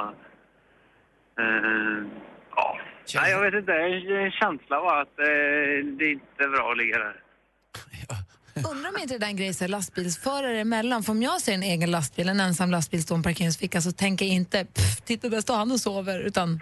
Eh, 1.42 1.98
ja. 2.56 2.78
Nej, 3.14 3.30
jag 3.30 3.40
vet 3.40 3.54
inte. 3.54 3.72
En 3.72 4.30
känsla 4.30 4.80
av 4.80 4.86
att 4.86 5.18
eh, 5.18 5.86
det 5.98 6.10
inte 6.10 6.38
är 6.38 6.48
bra 6.48 6.70
att 6.70 6.78
ligga 6.78 6.98
där. 6.98 7.16
Undrar 8.70 8.90
om 8.90 8.96
inte 9.02 9.14
det 9.14 9.18
där 9.18 9.26
är 9.26 9.30
en 9.30 9.36
grej 9.36 9.54
så 9.54 9.66
lastbilsförare 9.66 10.60
emellan. 10.60 11.02
För 11.02 11.12
om 11.12 11.22
jag 11.22 11.40
ser 11.40 11.54
en 11.54 11.62
egen 11.62 11.90
lastbil, 11.90 12.28
en 12.28 12.40
ensam 12.40 12.70
lastbil 12.70 13.02
stå 13.02 13.14
i 13.14 13.16
en 13.16 13.22
parkeringsficka 13.22 13.80
så 13.80 13.92
tänker 13.92 14.24
jag 14.24 14.34
inte 14.34 14.64
pff, 14.64 15.00
titta 15.00 15.28
där 15.28 15.40
står 15.40 15.54
han 15.54 15.72
och 15.72 15.80
sover. 15.80 16.18
Utan 16.18 16.60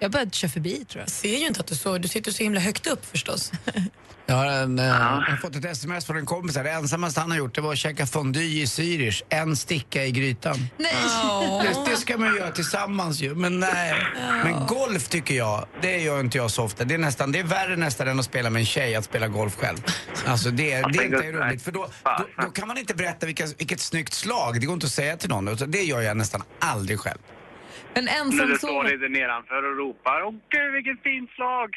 Jag 0.00 0.10
började 0.10 0.30
köra 0.30 0.50
förbi 0.50 0.84
tror 0.84 1.00
jag. 1.00 1.10
Ser 1.10 1.38
ju 1.38 1.46
inte 1.46 1.60
att 1.60 1.66
du 1.66 1.74
sover, 1.74 1.98
du 1.98 2.08
sitter 2.08 2.32
så 2.32 2.42
himla 2.42 2.60
högt 2.60 2.86
upp 2.86 3.06
förstås. 3.06 3.52
Jag 4.30 4.34
har, 4.34 4.46
en, 4.46 4.78
eh, 4.78 4.84
jag 4.84 4.92
har 4.94 5.36
fått 5.36 5.56
ett 5.56 5.64
sms 5.64 6.06
från 6.06 6.16
en 6.16 6.26
kompis 6.26 6.56
här. 6.56 6.64
Det 6.64 6.70
ensammaste 6.70 7.20
han 7.20 7.30
har 7.30 7.38
gjort 7.38 7.54
det 7.54 7.60
var 7.60 7.72
att 7.72 7.78
käka 7.78 8.06
fondue 8.06 8.42
i 8.42 8.64
Zürich. 8.64 9.22
En 9.28 9.56
sticka 9.56 10.04
i 10.04 10.10
grytan. 10.10 10.68
Nej! 10.76 10.92
Det, 11.62 11.90
det 11.90 11.96
ska 11.96 12.18
man 12.18 12.32
ju 12.32 12.38
göra 12.38 12.50
tillsammans 12.50 13.20
ju. 13.20 13.34
Men 13.34 13.60
nej. 13.60 13.94
Men 14.44 14.66
golf 14.66 15.08
tycker 15.08 15.34
jag, 15.34 15.66
det 15.82 15.98
gör 15.98 16.20
inte 16.20 16.38
jag 16.38 16.50
så 16.50 16.64
ofta. 16.64 16.84
Det 16.84 16.94
är, 16.94 16.98
nästan, 16.98 17.32
det 17.32 17.38
är 17.38 17.44
värre 17.44 17.76
nästan 17.76 18.08
än 18.08 18.18
att 18.18 18.24
spela 18.24 18.50
med 18.50 18.60
en 18.60 18.66
tjej 18.66 18.94
att 18.94 19.04
spela 19.04 19.28
golf 19.28 19.56
själv. 19.56 19.78
Alltså 20.26 20.50
det, 20.50 20.64
det 20.64 20.98
är 20.98 21.04
inte 21.04 21.32
roligt. 21.32 21.62
För 21.62 21.72
då, 21.72 21.88
då, 22.04 22.42
då 22.42 22.50
kan 22.50 22.68
man 22.68 22.78
inte 22.78 22.94
berätta 22.94 23.26
vilka, 23.26 23.46
vilket 23.58 23.80
snyggt 23.80 24.14
slag. 24.14 24.60
Det 24.60 24.66
går 24.66 24.74
inte 24.74 24.86
att 24.86 24.92
säga 24.92 25.16
till 25.16 25.28
någon. 25.28 25.48
Utan 25.48 25.70
Det 25.70 25.82
gör 25.82 26.00
jag 26.00 26.16
nästan 26.16 26.42
aldrig 26.60 27.00
själv. 27.00 27.18
När 27.94 28.20
ensam 28.20 28.48
du 28.48 28.58
står 28.58 28.84
lite 28.84 29.08
nedanför 29.08 29.70
och 29.70 29.76
ropar 29.76 30.22
Åh 30.22 30.34
gud 30.48 30.72
vilket 30.72 31.02
fint 31.02 31.30
slag! 31.30 31.70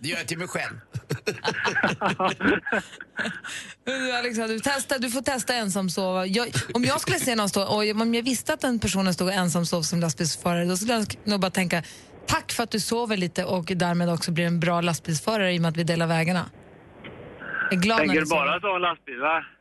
Det 0.00 0.08
gör 0.08 0.18
jag 0.18 0.28
till 0.28 0.38
mig 0.38 0.48
själv. 0.48 0.80
Du, 3.84 4.12
Alexander, 4.12 4.54
du, 4.54 4.60
testa, 4.60 4.98
du 4.98 5.10
får 5.10 5.22
testa 5.22 5.54
ensamsova. 5.54 6.26
Jag, 6.26 6.48
om 6.74 6.84
jag 6.84 7.00
skulle 7.00 7.18
se 7.18 7.36
någon 7.36 7.48
stå, 7.48 7.62
och 7.62 8.00
om 8.02 8.14
jag 8.14 8.22
visste 8.22 8.52
att 8.52 8.60
den 8.60 8.78
personen 8.78 9.14
stod 9.14 9.30
ensamsov 9.30 9.82
som 9.82 10.00
lastbilsförare, 10.00 10.64
då 10.64 10.76
skulle 10.76 10.92
jag 10.92 11.06
nog 11.24 11.40
bara 11.40 11.50
tänka 11.50 11.82
tack 12.26 12.52
för 12.52 12.62
att 12.62 12.70
du 12.70 12.80
sover 12.80 13.16
lite 13.16 13.44
och 13.44 13.64
därmed 13.64 14.10
också 14.10 14.32
blir 14.32 14.46
en 14.46 14.60
bra 14.60 14.80
lastbilsförare 14.80 15.52
i 15.52 15.58
och 15.58 15.62
med 15.62 15.68
att 15.68 15.76
vi 15.76 15.84
delar 15.84 16.06
vägarna. 16.06 16.50
Jag 17.70 17.72
är 17.72 17.76
glad 17.82 17.98
Tänker 17.98 18.20
du 18.20 18.26
bara 18.26 18.60
ta 18.60 18.78
lastbilar? 18.78 19.56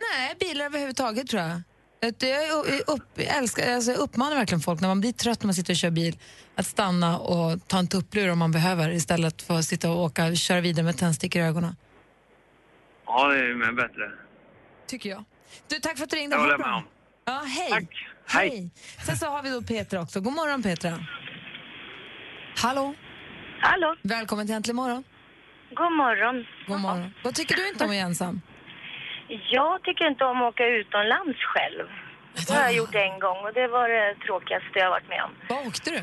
Nej, 0.00 0.34
bilar 0.40 0.64
överhuvudtaget 0.64 1.26
tror 1.26 1.42
jag. 1.42 1.62
Jag, 2.04 2.80
upp, 2.86 3.02
jag 3.14 3.36
älskar, 3.36 3.74
alltså 3.74 3.90
jag 3.90 4.00
uppmanar 4.00 4.36
verkligen 4.36 4.60
folk 4.60 4.80
när 4.80 4.88
man 4.88 5.00
blir 5.00 5.12
trött 5.12 5.42
när 5.42 5.46
man 5.46 5.54
sitter 5.54 5.72
och 5.72 5.76
kör 5.76 5.90
bil 5.90 6.18
att 6.54 6.66
stanna 6.66 7.18
och 7.18 7.68
ta 7.68 7.78
en 7.78 7.88
tupplur 7.88 8.30
om 8.30 8.38
man 8.38 8.52
behöver 8.52 8.90
istället 8.90 9.42
för 9.42 9.54
att 9.58 9.64
sitta 9.64 9.90
och 9.90 10.02
åka, 10.02 10.34
köra 10.34 10.60
vidare 10.60 10.84
med 10.84 10.98
tändstickor 10.98 11.42
i 11.42 11.44
ögonen. 11.44 11.76
Ja, 13.06 13.28
det 13.28 13.38
är 13.38 13.72
bättre. 13.72 14.10
Tycker 14.86 15.10
jag. 15.10 15.24
Du, 15.68 15.78
tack 15.78 15.96
för 15.96 16.04
att 16.04 16.10
du 16.10 16.16
ringde. 16.16 16.36
Jag 16.36 16.42
håller 16.42 16.58
med 16.58 16.74
om. 16.74 16.84
Ja, 17.24 17.42
hej. 17.46 17.70
Tack. 17.70 17.88
Hej. 18.26 18.70
Sen 19.06 19.16
så 19.16 19.26
har 19.26 19.42
vi 19.42 19.50
då 19.50 19.62
Petra 19.62 20.00
också. 20.00 20.20
God 20.20 20.32
morgon 20.32 20.62
Petra. 20.62 21.06
Hallå. 22.56 22.94
Hallå. 23.60 23.96
Välkommen 24.02 24.46
till 24.46 24.54
Äntligen 24.54 24.76
morgon. 24.76 25.04
God 25.74 25.92
morgon. 25.92 26.44
God 26.68 26.80
morgon. 26.80 27.10
Vad 27.24 27.34
tycker 27.34 27.56
du 27.56 27.68
inte 27.68 27.84
om 27.84 27.90
att 27.90 27.96
vara 27.96 28.06
ensam? 28.06 28.40
Jag 29.28 29.82
tycker 29.82 30.06
inte 30.06 30.24
om 30.24 30.42
att 30.42 30.52
åka 30.54 30.66
utomlands 30.66 31.38
själv. 31.52 31.86
Det 32.46 32.52
har 32.52 32.62
jag 32.62 32.74
gjort 32.74 32.94
en 32.94 33.20
gång 33.20 33.38
och 33.44 33.54
det 33.54 33.66
var 33.66 33.88
det 33.88 34.14
tråkigaste 34.26 34.78
jag 34.78 34.90
varit 34.90 35.08
med 35.08 35.22
om. 35.22 35.30
Vad 35.48 35.66
åkte 35.66 35.90
du? 35.90 36.00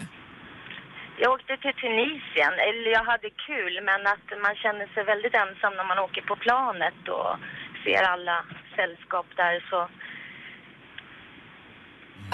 Jag 1.22 1.32
åkte 1.34 1.58
till 1.58 1.74
Tunisien, 1.74 2.54
eller 2.68 2.92
jag 2.92 3.04
hade 3.04 3.30
kul 3.30 3.74
men 3.84 4.08
att 4.14 4.28
man 4.46 4.56
känner 4.56 4.88
sig 4.94 5.04
väldigt 5.04 5.36
ensam 5.36 5.74
när 5.78 5.88
man 5.92 6.00
åker 6.00 6.22
på 6.22 6.36
planet 6.36 7.02
och 7.18 7.32
ser 7.84 8.04
alla 8.04 8.46
sällskap 8.76 9.26
där 9.36 9.66
så 9.70 9.90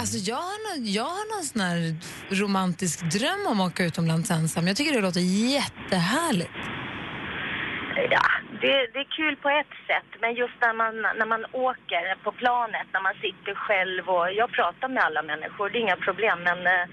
Alltså 0.00 0.16
jag 0.16 0.36
har, 0.36 0.58
någon, 0.66 0.92
jag 0.92 1.04
har 1.04 1.36
någon 1.36 1.44
sån 1.44 1.60
här 1.60 1.96
romantisk 2.42 3.00
dröm 3.10 3.46
om 3.46 3.60
att 3.60 3.72
åka 3.72 3.84
utomlands 3.84 4.30
ensam. 4.30 4.66
Jag 4.66 4.76
tycker 4.76 4.92
det 4.92 5.00
låter 5.00 5.20
jättehärligt. 5.20 6.50
Ja, 8.02 8.22
det, 8.60 8.86
det 8.92 8.98
är 8.98 9.16
kul 9.16 9.36
på 9.36 9.48
ett 9.48 9.74
sätt, 9.86 10.20
men 10.20 10.34
just 10.34 10.54
när 10.60 10.72
man, 10.72 11.02
när 11.02 11.26
man 11.26 11.44
åker 11.52 12.16
på 12.24 12.32
planet, 12.32 12.86
när 12.92 13.00
man 13.00 13.14
sitter 13.14 13.54
själv 13.54 14.08
och 14.08 14.32
jag 14.32 14.50
pratar 14.52 14.88
med 14.88 15.02
alla 15.02 15.22
människor, 15.22 15.70
det 15.70 15.78
är 15.78 15.80
inga 15.80 15.96
problem, 15.96 16.38
men 16.42 16.66
eh, 16.66 16.88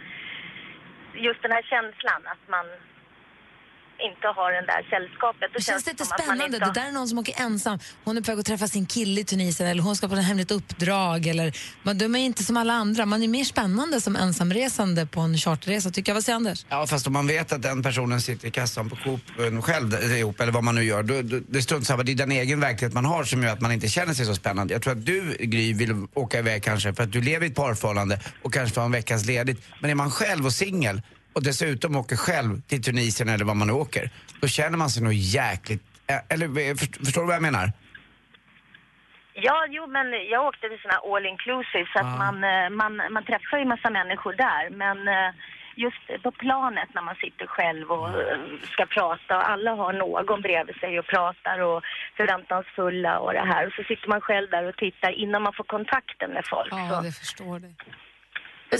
just 1.13 1.41
den 1.41 1.51
här 1.51 1.61
känslan 1.61 2.21
att 2.25 2.47
man 2.47 2.65
inte 3.99 4.27
har 4.27 4.51
den 4.51 4.65
där 4.65 4.81
sällskapet. 4.89 5.49
Då 5.53 5.57
Det 5.57 5.63
känns 5.63 5.83
det 5.83 5.99
man 5.99 6.07
spännande. 6.07 6.45
inte 6.45 6.59
Det 6.59 6.71
där 6.73 6.87
är 6.87 6.91
någon 6.91 7.07
som 7.07 7.17
åker 7.17 7.41
ensam. 7.41 7.79
Hon 8.03 8.17
är 8.17 8.21
på 8.21 8.31
väg 8.31 8.39
att 8.39 8.45
träffa 8.45 8.67
sin 8.67 8.85
kille 8.85 9.21
i 9.21 9.23
Tunisien 9.23 9.69
eller 9.69 9.83
hon 9.83 9.95
ska 9.95 10.07
på 10.07 10.15
ett 10.15 10.25
hemligt 10.25 10.51
uppdrag. 10.51 11.27
Eller, 11.27 11.57
men 11.83 11.97
de 11.97 12.15
är 12.15 12.19
inte 12.19 12.43
som 12.43 12.57
alla 12.57 12.73
andra. 12.73 13.05
Man 13.05 13.23
är 13.23 13.27
mer 13.27 13.43
spännande 13.43 14.01
som 14.01 14.15
ensamresande 14.15 15.05
på 15.05 15.19
en 15.19 15.37
charterresa, 15.37 15.89
tycker 15.91 16.11
jag. 16.11 16.13
Vad 16.15 16.23
säger 16.23 16.35
Anders? 16.35 16.65
Ja, 16.69 16.87
fast 16.87 17.07
om 17.07 17.13
man 17.13 17.27
vet 17.27 17.51
att 17.51 17.61
den 17.61 17.83
personen 17.83 18.21
sitter 18.21 18.47
i 18.47 18.51
kassan 18.51 18.89
på 18.89 18.95
Coop 18.95 19.21
själv 19.63 19.93
eh, 19.93 20.19
ihop, 20.19 20.39
eller 20.39 20.51
vad 20.51 20.63
man 20.63 20.75
nu 20.75 20.83
gör, 20.83 21.03
då, 21.03 21.21
då, 21.21 21.39
det 21.47 21.61
strunt 21.61 21.87
samma. 21.87 22.03
Det 22.03 22.11
är 22.11 22.15
den 22.15 22.31
egen 22.31 22.59
verklighet 22.59 22.93
man 22.93 23.05
har 23.05 23.23
som 23.23 23.43
gör 23.43 23.53
att 23.53 23.61
man 23.61 23.71
inte 23.71 23.87
känner 23.87 24.13
sig 24.13 24.25
så 24.25 24.35
spännande. 24.35 24.73
Jag 24.73 24.81
tror 24.81 24.93
att 24.93 25.05
du, 25.05 25.37
Gry, 25.39 25.73
vill 25.73 26.07
åka 26.13 26.39
iväg 26.39 26.63
kanske 26.63 26.93
för 26.93 27.03
att 27.03 27.11
du 27.11 27.21
lever 27.21 27.45
i 27.45 27.49
ett 27.49 27.55
parförhållande 27.55 28.19
och 28.41 28.53
kanske 28.53 28.75
får 28.75 28.81
en 28.81 28.91
veckas 28.91 29.25
ledigt. 29.25 29.61
Men 29.81 29.91
är 29.91 29.95
man 29.95 30.11
själv 30.11 30.45
och 30.45 30.53
singel 30.53 31.01
och 31.35 31.43
dessutom 31.43 31.95
åker 31.95 32.15
själv 32.15 32.61
till 32.61 32.83
Tunisien 32.83 33.29
eller 33.29 33.45
vad 33.45 33.55
man 33.55 33.67
nu 33.67 33.73
åker, 33.73 34.09
då 34.41 34.47
känner 34.47 34.77
man 34.77 34.89
sig 34.89 35.03
nog 35.03 35.13
jäkligt... 35.13 35.83
eh, 36.07 36.33
Eller 36.33 36.45
eh, 36.69 36.75
först- 36.75 36.97
förstår 37.05 37.21
du 37.21 37.27
vad 37.27 37.35
jag 37.35 37.41
menar? 37.41 37.71
Ja, 39.33 39.65
jo, 39.69 39.87
men 39.87 40.07
jag 40.31 40.45
åkte 40.45 40.69
till 40.69 40.79
såna 40.81 40.97
all 41.15 41.25
inclusive 41.25 41.87
så 41.93 41.99
att 41.99 42.05
Ah. 42.13 42.17
man, 42.23 42.35
eh, 42.43 42.69
man, 42.69 42.93
man 43.13 43.23
träffar 43.25 43.57
ju 43.57 43.65
massa 43.65 43.89
människor 43.89 44.33
där. 44.33 44.69
Men 44.83 44.97
just 45.85 46.23
på 46.23 46.31
planet 46.31 46.89
när 46.95 47.01
man 47.01 47.15
sitter 47.15 47.47
själv 47.47 47.91
och 47.91 48.09
eh, 48.09 48.37
ska 48.73 48.85
prata 48.85 49.37
och 49.37 49.49
alla 49.49 49.71
har 49.71 49.93
någon 49.93 50.41
bredvid 50.41 50.75
sig 50.75 50.99
och 50.99 51.07
pratar 51.07 51.59
och 51.59 51.83
förväntansfulla 52.17 53.19
och 53.19 53.33
det 53.33 53.45
här. 53.53 53.67
Och 53.67 53.73
så 53.73 53.83
sitter 53.83 54.07
man 54.07 54.21
själv 54.21 54.49
där 54.49 54.63
och 54.69 54.77
tittar 54.77 55.11
innan 55.11 55.41
man 55.41 55.53
får 55.53 55.63
kontakten 55.63 56.29
med 56.31 56.43
folk. 56.53 56.67
Ja, 56.71 56.89
så. 56.89 57.01
det 57.01 57.11
förstår 57.11 57.59
det. 57.59 57.73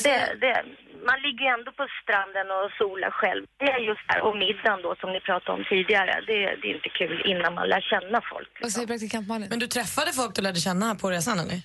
Det, 0.04 0.36
det, 0.42 0.66
man 1.10 1.22
ligger 1.26 1.44
ju 1.46 1.52
ändå 1.58 1.72
på 1.72 1.88
stranden 2.02 2.48
och 2.58 2.72
solar 2.78 3.12
själv. 3.12 3.46
Det 3.58 3.70
är 3.72 3.80
just 3.80 4.08
där. 4.10 4.22
Och 4.22 4.38
middagen 4.38 4.82
då 4.82 4.96
som 5.02 5.12
ni 5.14 5.20
pratade 5.20 5.58
om 5.58 5.66
tidigare. 5.70 6.14
Det, 6.28 6.40
det 6.62 6.68
är 6.70 6.76
inte 6.76 6.90
kul 6.90 7.22
innan 7.26 7.54
man 7.54 7.68
lär 7.70 7.82
känna 7.82 8.22
folk. 8.32 8.50
Vad 8.62 8.72
säger 8.72 8.88
praktikant 8.88 9.28
Malin? 9.28 9.48
Men 9.50 9.60
du 9.60 9.68
träffade 9.68 10.14
folk 10.14 10.36
du 10.36 10.42
lärde 10.42 10.60
känna 10.60 10.86
här 10.86 10.96
på 10.96 11.10
resan 11.10 11.40
eller? 11.40 11.60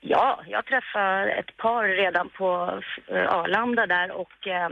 Ja, 0.00 0.42
jag 0.46 0.66
träffade 0.66 1.32
ett 1.32 1.56
par 1.56 1.84
redan 1.88 2.28
på 2.28 2.80
eh, 3.06 3.28
Arlanda 3.28 3.86
där 3.86 4.10
och, 4.10 4.46
eh, 4.46 4.70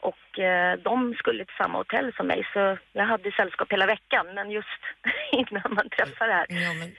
och 0.00 0.38
eh, 0.38 0.78
de 0.78 1.14
skulle 1.14 1.44
till 1.44 1.54
samma 1.58 1.78
hotell 1.78 2.12
som 2.16 2.26
mig 2.26 2.46
så 2.52 2.78
jag 2.92 3.06
hade 3.06 3.32
sällskap 3.32 3.72
hela 3.72 3.86
veckan 3.86 4.26
men 4.34 4.50
just 4.50 4.82
innan 5.32 5.74
man 5.74 5.88
träffar 5.88 6.28
det 6.28 6.34
här. 6.34 6.46
Ja, 6.48 6.74
men... 6.80 6.90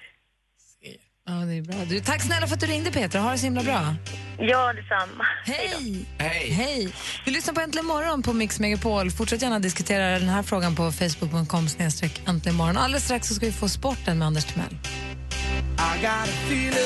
Ja, 1.25 1.33
det 1.33 1.53
är 1.53 1.61
bra. 1.61 1.75
Du, 1.89 1.99
tack 1.99 2.21
snälla 2.21 2.47
för 2.47 2.53
att 2.53 2.59
du 2.59 2.65
ringde 2.67 2.91
Petra. 2.91 3.21
Ha 3.21 3.31
det 3.31 3.37
så 3.37 3.45
himla 3.45 3.63
bra. 3.63 3.95
Ja, 4.37 4.73
detsamma. 4.73 5.25
Hej! 5.45 6.05
Hej! 6.17 6.49
Hej! 6.51 6.93
Du 7.25 7.31
lyssnar 7.31 7.53
på 7.53 7.61
Äntligen 7.61 7.85
morgon 7.85 8.23
på 8.23 8.33
Mix 8.33 8.59
Megapol. 8.59 9.11
Fortsätt 9.11 9.41
gärna 9.41 9.59
diskutera 9.59 10.19
den 10.19 10.29
här 10.29 10.43
frågan 10.43 10.75
på 10.75 10.91
facebook.com 10.91 11.69
snedstreck 11.69 12.21
äntligen 12.27 12.55
morgon. 12.55 12.77
Alldeles 12.77 13.03
strax 13.03 13.27
så 13.27 13.33
ska 13.33 13.45
vi 13.45 13.51
få 13.51 13.69
sporten 13.69 14.17
med 14.17 14.27
Anders 14.27 14.45
Timell. 14.45 14.77
I 16.49 16.83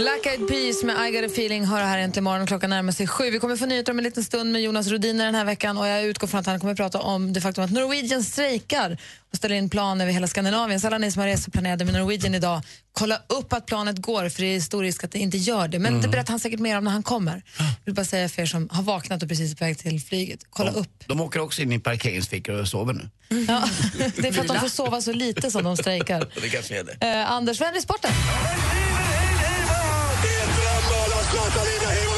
Black 0.00 0.26
Eyed 0.26 0.48
Peas 0.48 0.82
med 0.82 1.08
I 1.08 1.10
got 1.10 1.24
a 1.24 1.32
feeling 1.32 1.64
hör 1.64 1.80
här 1.80 1.98
äntligen 1.98 2.24
morgon. 2.24 2.46
Klockan 2.46 2.70
närmar 2.70 2.92
sig 2.92 3.06
sju. 3.06 3.30
Vi 3.30 3.38
kommer 3.38 3.56
få 3.56 3.66
nyheter 3.66 3.92
om 3.92 3.98
en 3.98 4.04
liten 4.04 4.24
stund 4.24 4.52
med 4.52 4.62
Jonas 4.62 4.88
Rodiner 4.88 5.24
den 5.24 5.34
här 5.34 5.44
veckan 5.44 5.78
och 5.78 5.88
jag 5.88 6.04
utgår 6.04 6.26
från 6.26 6.40
att 6.40 6.46
han 6.46 6.60
kommer 6.60 6.74
prata 6.74 7.00
om 7.00 7.32
det 7.32 7.40
faktum 7.40 7.64
att 7.64 7.70
Norwegian 7.70 8.24
strejkar 8.24 8.98
och 9.30 9.36
ställer 9.36 9.54
in 9.54 9.70
plan 9.70 10.00
över 10.00 10.12
hela 10.12 10.26
Skandinavien. 10.26 10.80
Så 10.80 10.86
alla 10.86 10.98
ni 10.98 11.12
som 11.12 11.20
har 11.20 11.28
reseplanerade 11.28 11.84
med 11.84 11.94
Norwegian 11.94 12.34
idag, 12.34 12.62
kolla 12.92 13.20
upp 13.26 13.52
att 13.52 13.66
planet 13.66 13.98
går 13.98 14.28
för 14.28 14.42
det 14.42 14.56
är 14.56 14.60
stor 14.60 14.82
risk 14.82 15.04
att 15.04 15.12
det 15.12 15.18
inte 15.18 15.36
gör 15.36 15.68
det. 15.68 15.78
Men 15.78 16.00
det 16.00 16.08
berättar 16.08 16.30
han 16.30 16.40
säkert 16.40 16.60
mer 16.60 16.78
om 16.78 16.84
när 16.84 16.90
han 16.90 17.02
kommer. 17.02 17.42
Jag 17.58 17.66
vill 17.84 17.94
bara 17.94 18.04
säga 18.04 18.28
för 18.28 18.42
er 18.42 18.46
som 18.46 18.68
har 18.72 18.82
vaknat 18.82 19.22
och 19.22 19.28
precis 19.28 19.52
är 19.52 19.56
på 19.56 19.64
väg 19.64 19.78
till 19.78 20.00
flyget, 20.00 20.40
kolla 20.50 20.70
upp. 20.70 21.04
De 21.06 21.20
åker 21.20 21.40
också 21.40 21.62
in 21.62 21.72
i 21.72 21.78
parkeringsfickor 21.78 22.60
och 22.60 22.68
sover 22.68 22.92
nu. 22.92 23.10
Ja, 23.48 23.68
det 24.16 24.28
är 24.28 24.32
för 24.32 24.40
att 24.40 24.48
de 24.48 24.60
får 24.60 24.68
sova 24.68 25.00
så 25.00 25.12
lite 25.12 25.50
som 25.50 25.64
de 25.64 25.76
strejkar. 25.76 26.28
Det 26.42 26.48
kanske 26.48 26.78
är 26.78 26.84
det. 26.84 27.06
Eh, 27.06 27.30
Anders, 27.30 27.60
vem 27.60 27.74
är 27.74 27.80
sporten? 27.80 28.10
Livet! 29.50 30.22
Det 30.22 30.34
är 30.42 30.48
drömmål 30.56 31.10
av 31.18 31.24
Zlatan 31.30 31.66
Ibrahimovic! 31.76 32.09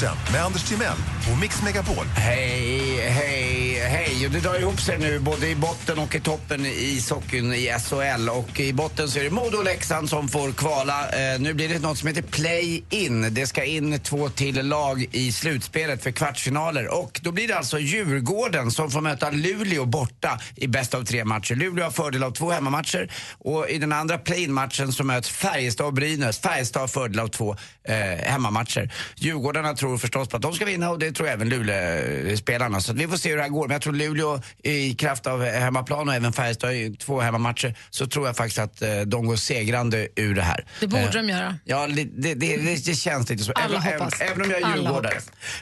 Sporten 0.00 0.32
med 0.32 0.44
Anders 0.44 0.62
Timell 0.62 0.96
och 1.32 1.38
Mix 1.40 1.62
Megapol. 1.62 2.06
Hej, 2.16 3.00
hej, 3.00 3.80
hej. 3.88 4.26
Och 4.26 4.32
det 4.32 4.40
drar 4.40 4.60
ihop 4.60 4.80
sig 4.80 4.98
nu 4.98 5.18
både 5.18 5.48
i 5.48 5.54
botten 5.54 5.98
och 5.98 6.14
i 6.14 6.20
toppen 6.20 6.66
i 6.66 7.00
socken 7.00 7.54
i 7.54 7.74
SHL. 7.78 8.28
Och 8.28 8.60
i 8.60 8.72
botten 8.72 9.08
så 9.08 9.18
är 9.18 9.24
det 9.24 9.30
Modo 9.30 9.58
och 9.58 9.64
Leksand 9.64 10.10
som 10.10 10.28
får 10.28 10.52
kvala. 10.52 11.08
Eh, 11.08 11.40
nu 11.40 11.54
blir 11.54 11.68
det 11.68 11.78
något 11.78 11.98
som 11.98 12.08
heter 12.08 12.22
play-in. 12.22 13.34
Det 13.34 13.46
ska 13.46 13.64
in 13.64 14.00
två 14.00 14.28
till 14.28 14.68
lag 14.68 15.06
i 15.12 15.32
slutspelet 15.32 16.02
för 16.02 16.10
kvartsfinaler. 16.10 17.00
Och 17.00 17.20
då 17.22 17.32
blir 17.32 17.48
det 17.48 17.56
alltså 17.56 17.78
Djurgården 17.78 18.70
som 18.70 18.90
får 18.90 19.00
möta 19.00 19.30
Luleå 19.30 19.84
borta 19.84 20.40
i 20.56 20.66
bäst 20.66 20.94
av 20.94 21.04
tre 21.04 21.24
matcher. 21.24 21.54
Luleå 21.54 21.84
har 21.84 21.90
fördel 21.90 22.22
av 22.22 22.30
två 22.30 22.50
hemmamatcher 22.50 23.12
och 23.38 23.68
i 23.68 23.78
den 23.78 23.92
andra 23.92 24.18
play-in-matchen 24.18 24.92
så 24.92 25.04
möts 25.04 25.28
Färjestad 25.28 25.86
och 25.86 25.94
Brynäs. 25.94 26.38
Färjestad 26.38 26.82
har 26.82 26.88
fördel 26.88 27.20
av 27.20 27.28
två 27.28 27.56
eh, 27.84 27.96
hemmamatcher. 28.30 28.92
Djurgårdarna 29.16 29.74
tror 29.90 29.98
förstås 29.98 30.28
på 30.28 30.36
att 30.36 30.42
de 30.42 30.52
ska 30.52 30.64
vinna 30.64 30.90
och 30.90 30.98
det 30.98 31.12
tror 31.12 31.28
även 31.28 31.48
Luleå-spelarna. 31.48 32.80
Så 32.80 32.92
vi 32.92 33.08
får 33.08 33.16
se 33.16 33.28
hur 33.28 33.36
det 33.36 33.42
här 33.42 33.48
går. 33.48 33.68
Men 33.68 33.74
jag 33.74 33.82
tror 33.82 33.92
Luleå 33.92 34.42
i 34.62 34.94
kraft 34.94 35.26
av 35.26 35.44
hemmaplan 35.44 36.08
och 36.08 36.14
även 36.14 36.32
Färjestad 36.32 36.72
i 36.72 36.96
två 36.96 37.20
hemmamatcher 37.20 37.74
så 37.90 38.06
tror 38.06 38.26
jag 38.26 38.36
faktiskt 38.36 38.58
att 38.58 38.82
eh, 38.82 39.00
de 39.00 39.26
går 39.26 39.36
segrande 39.36 40.08
ur 40.16 40.34
det 40.34 40.42
här. 40.42 40.64
Det 40.80 40.86
borde 40.86 41.02
Eh, 41.02 41.10
de 41.10 41.28
göra. 41.28 41.58
Ja, 41.64 41.86
det, 41.86 42.04
det, 42.04 42.34
det, 42.34 42.56
det 42.86 42.94
känns 42.94 43.30
lite 43.30 43.44
så. 43.44 43.52
Alla 43.52 43.78
även, 43.78 44.00
hoppas. 44.00 44.20
Även, 44.20 44.32
även 44.32 44.42
om 44.42 44.50
jag 44.50 44.70
är 44.70 44.76
djurgårdare. 44.76 45.20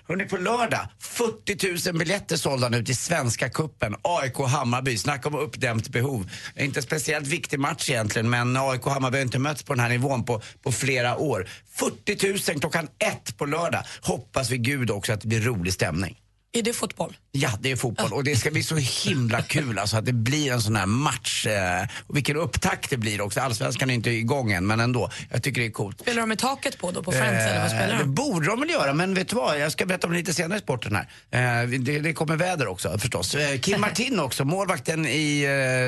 Hörrni, 0.09 0.25
på 0.25 0.37
lördag, 0.37 0.89
40 1.01 1.91
000 1.91 1.99
biljetter 1.99 2.37
sålda 2.37 2.69
nu 2.69 2.85
till 2.85 2.97
Svenska 2.97 3.49
Kuppen. 3.49 3.95
AIK-Hammarby, 4.03 4.97
snacka 4.97 5.29
om 5.29 5.35
uppdämt 5.35 5.89
behov. 5.89 6.31
Inte 6.57 6.83
speciellt 6.83 7.27
viktig 7.27 7.61
match 7.61 7.91
egentligen, 7.91 8.31
men 8.31 8.57
AIK-Hammarby 8.57 9.17
har 9.17 9.23
inte 9.23 9.39
mötts 9.39 9.63
på 9.63 9.75
den 9.75 9.81
här 9.81 9.89
nivån 9.89 10.25
på, 10.25 10.43
på 10.63 10.73
flera 10.73 11.17
år. 11.17 11.49
40 11.79 12.53
000 12.53 12.61
klockan 12.61 12.89
ett 12.99 13.39
på 13.39 13.47
lördag. 13.47 13.85
Hoppas 14.19 14.51
vi 14.51 14.59
gud 14.59 14.91
också 14.91 15.13
att 15.13 15.21
det 15.21 15.29
blir 15.29 15.41
rolig 15.41 15.73
stämning. 15.73 16.21
Är 16.53 16.63
det 16.63 16.73
fotboll? 16.73 17.17
Ja, 17.33 17.51
det 17.61 17.71
är 17.71 17.77
fotboll 17.77 18.13
och 18.13 18.25
det 18.25 18.37
ska 18.37 18.51
bli 18.51 18.63
så 18.63 18.77
himla 18.77 19.43
kul 19.49 19.79
alltså 19.79 19.97
att 19.97 20.07
det 20.07 20.13
blir 20.13 20.53
en 20.53 20.61
sån 20.63 20.77
här 20.77 20.87
match. 20.87 21.47
Eh, 21.47 21.87
och 22.07 22.17
vilken 22.17 22.37
upptakt 22.37 22.91
det 22.91 22.97
blir 22.97 23.21
också. 23.21 23.41
Allsvenskan 23.41 23.91
är 23.91 23.95
inte 23.95 24.11
igång 24.11 24.53
än, 24.53 24.67
men 24.67 24.81
ändå. 24.81 25.11
Jag 25.31 25.43
tycker 25.43 25.61
det 25.61 25.67
är 25.67 25.71
coolt. 25.71 26.01
Spelar 26.01 26.21
de 26.21 26.29
med 26.29 26.39
taket 26.39 26.79
på 26.79 26.91
då, 26.91 27.03
på 27.03 27.13
Friends 27.13 27.47
eller 27.47 27.61
vad 27.61 27.71
spelar 27.71 27.89
Eh, 27.93 27.99
Det 27.99 28.05
de? 28.05 28.15
borde 28.15 28.47
de 28.47 28.61
väl 28.61 28.71
göra, 28.71 28.95
men 28.95 29.15
vet 29.15 29.29
du 29.29 29.37
vad? 29.37 29.61
Jag 29.61 29.73
ska 29.73 29.87
berätta 29.87 30.07
om 30.07 30.13
det 30.13 30.19
lite 30.19 30.35
senare 30.35 30.59
i 30.59 30.63
sporten 30.63 30.97
här. 31.31 31.63
Eh, 31.63 31.69
det, 31.69 31.99
det 31.99 32.13
kommer 32.13 32.37
väder 32.37 32.67
också 32.67 32.99
förstås. 32.99 33.35
Eh, 33.35 33.59
Kim 33.61 33.81
Martin 33.89 34.21
också, 34.21 34.45
målvakten 34.45 35.07
i 35.07 35.43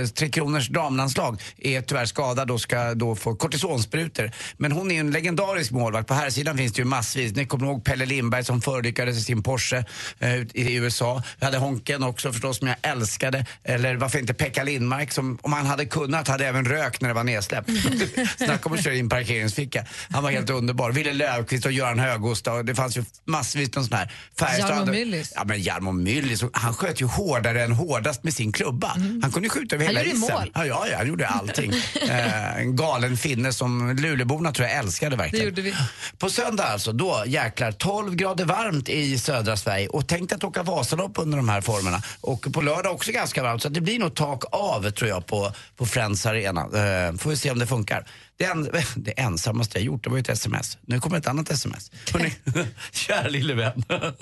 eh, 0.05 0.09
Tre 0.11 0.29
Kronors 0.29 0.69
damlandslag, 0.69 1.43
är 1.59 1.83
tyvärr 1.83 2.07
skadad 2.07 2.51
och 2.51 2.61
ska 2.61 2.95
då 2.95 3.17
få 3.17 3.35
kortisonsprutor. 3.35 4.31
Men 4.57 4.73
hon 4.73 4.91
är 4.91 5.01
en 5.01 5.11
legendarisk 5.11 5.71
målvakt. 5.71 6.09
På 6.09 6.15
här 6.15 6.31
sidan 6.31 6.57
finns 6.57 6.73
det 6.73 6.79
ju 6.79 6.85
massvis. 6.85 7.33
Ni 7.35 7.47
kommer 7.47 7.67
ihåg 7.67 7.85
Pelle 7.85 8.07
Lindberg 8.07 8.45
som 8.45 8.61
förolyckades 8.61 9.17
i 9.17 9.21
sin 9.21 9.43
Porsche 9.43 9.85
eh, 10.19 10.31
i 10.55 10.75
USA. 10.75 11.23
Vi 11.39 11.45
hade 11.45 11.59
Honken 11.59 12.03
också 12.03 12.33
förstås 12.33 12.59
som 12.59 12.69
jag 12.69 12.77
älskade. 12.83 13.47
Eller 13.65 13.97
varför 13.97 14.19
inte 14.19 14.35
Pekka 14.35 14.65
Lindmark 14.65 15.13
som 15.13 15.39
om 15.43 15.53
han 15.53 15.67
hade 15.67 15.87
kunnat 15.87 16.29
hade 16.29 16.47
även 16.47 16.65
rökt 16.65 17.01
när 17.01 17.09
det 17.09 17.15
var 17.15 17.25
nedsläppt. 17.25 17.71
Snacka 18.37 18.69
om 18.69 18.73
att 18.73 18.85
köra 18.85 18.95
in 18.95 19.09
parkeringsficka. 19.09 19.85
Han 20.11 20.23
var 20.23 20.31
helt 20.31 20.51
underbar. 20.51 20.93
Ville 20.93 21.13
Löfqvist 21.13 21.67
och 21.67 21.73
Göran 21.73 21.99
Höghosta 21.99 22.53
och 22.53 22.65
det 22.65 22.75
fanns 22.75 22.97
ju 22.97 23.05
massvis 23.25 23.75
med 23.77 23.85
sån 23.85 23.99
här. 23.99 24.13
Färjestad 24.39 24.71
Jarmo 24.71 24.93
Myllys. 24.93 25.33
Ja 25.35 25.45
men 25.45 25.63
Jarmo 25.63 25.93
Myllys, 25.93 26.45
han 26.53 26.75
sköt 26.75 27.01
ju 27.01 27.07
hårdare 27.07 27.65
än 27.65 27.73
hårdast 27.73 28.25
med 28.25 28.35
sin 28.35 28.53
klubba. 28.53 28.89
Han 29.23 29.33
kunde 29.33 29.43
ju 29.43 29.49
skjuta 29.49 29.77
över 29.77 29.87
Han 29.87 29.97
hela 29.97 30.07
gjorde 30.09 30.25
isen. 30.25 30.37
mål. 30.37 30.51
Ja, 30.55 30.67
ja, 30.67 30.97
han 30.97 31.09
gjorde 31.09 31.27
allting. 31.29 31.73
eh, 32.09 32.57
en 32.57 32.77
galen 32.77 33.17
finne 33.17 33.53
som 33.53 33.97
Luleåborna 33.97 34.53
tror 34.53 34.69
jag 34.69 34.77
älskade 34.79 35.17
verkligen. 35.17 35.47
Gjorde. 35.47 35.77
På 36.19 36.31
söndag 36.31 36.65
alltså, 36.65 36.93
då 36.93 37.25
jäklar 37.27 37.73
12 37.73 38.15
grader 38.15 38.45
varmt 38.45 38.89
i 38.89 39.19
södra 39.19 39.57
Sverige 39.57 39.89
och 39.89 40.09
tänk 40.09 40.33
att 40.33 40.40
åka 40.45 40.63
Vasalopp 40.63 41.19
under 41.19 41.37
de 41.37 41.49
här 41.49 41.61
formerna. 41.61 42.03
Och 42.21 42.47
på 42.53 42.61
lördag 42.61 42.93
också 42.93 43.13
ganska 43.13 43.43
varmt 43.43 43.63
så 43.63 43.69
att 43.69 43.75
det 43.75 43.81
blir 43.81 43.99
nog 43.99 44.15
tak 44.15 44.45
av 44.53 44.91
tror 44.91 45.11
jag 45.11 45.27
på, 45.27 45.53
på 45.77 45.87
Friends 45.87 46.27
Arena. 46.27 46.61
Eh, 46.61 47.17
får 47.17 47.31
vi 47.31 47.37
se 47.37 47.51
om 47.51 47.59
det 47.59 47.67
funkar. 47.67 48.07
Det, 48.37 48.45
en, 48.45 48.69
det 48.97 49.21
ensammaste 49.21 49.79
jag 49.79 49.85
gjort 49.85 50.05
det 50.05 50.11
var 50.11 50.17
ju 50.17 50.21
ett 50.21 50.29
sms. 50.29 50.79
Nu 50.81 51.01
kommer 51.01 51.19
ett 51.19 51.27
annat 51.27 51.51
sms. 51.51 51.91
Hörrni, 52.13 52.33
kära 52.93 53.29
lille 53.29 53.55
vän. 53.55 53.85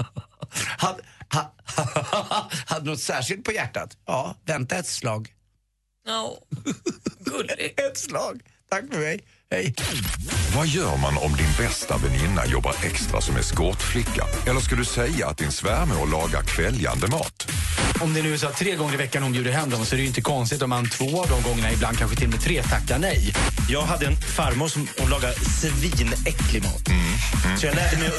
Hade, 0.79 1.03
ha, 1.33 1.55
hade 2.67 2.91
något 2.91 3.01
särskilt 3.01 3.45
på 3.45 3.53
hjärtat? 3.53 3.97
Ja, 4.07 4.37
vänta 4.45 4.77
ett 4.77 4.87
slag. 4.87 5.29
Ja, 6.07 6.39
ett 7.77 7.99
slag. 7.99 8.43
Tack 8.71 8.85
för 8.93 8.99
mig. 8.99 9.21
Hej. 9.51 9.75
Vad 10.57 10.67
gör 10.67 10.97
man 10.97 11.17
om 11.19 11.37
din 11.37 11.53
bästa 11.59 11.97
väninna 11.97 12.47
jobbar 12.47 12.75
extra 12.83 13.21
som 13.21 13.37
eskortflicka? 13.37 14.27
Eller 14.47 14.61
ska 14.61 14.77
du 14.77 14.85
säga 14.85 15.29
att 15.29 15.39
din 15.39 15.53
svärmor 15.53 16.07
lagar 16.07 16.43
kväljande 16.43 17.07
mat? 17.07 17.51
Om 18.01 18.15
det 18.15 18.23
nu 18.23 18.33
är 18.33 18.37
så 18.37 18.47
att 18.47 18.57
tre 18.57 18.75
gånger 18.75 18.95
i 18.95 18.97
veckan 18.97 19.23
hon 19.23 19.33
bjuder 19.33 19.51
hem 19.51 19.71
dem 19.71 19.87
så 19.87 19.95
är 19.95 19.97
det 19.97 20.03
ju 20.03 20.09
inte 20.09 20.21
konstigt 20.21 20.63
om 20.63 20.71
man 20.71 20.89
två 20.89 21.23
av 21.23 21.29
de 21.29 21.43
gångerna, 21.49 21.73
ibland 21.73 21.99
kanske 21.99 22.17
till 22.17 22.27
och 22.27 22.33
med 22.33 22.41
tre, 22.41 22.63
tackar 22.63 22.99
nej. 22.99 23.35
Jag 23.69 23.83
hade 23.83 24.07
en 24.07 24.17
farmor 24.17 24.69
som 24.69 24.89
hon 24.99 25.11
lagade 25.11 25.35
svinäcklig 25.35 26.63
mat. 26.63 26.89
Så 27.61 27.67
jag 27.67 27.75
lärde 27.75 27.97
mig... 27.97 28.11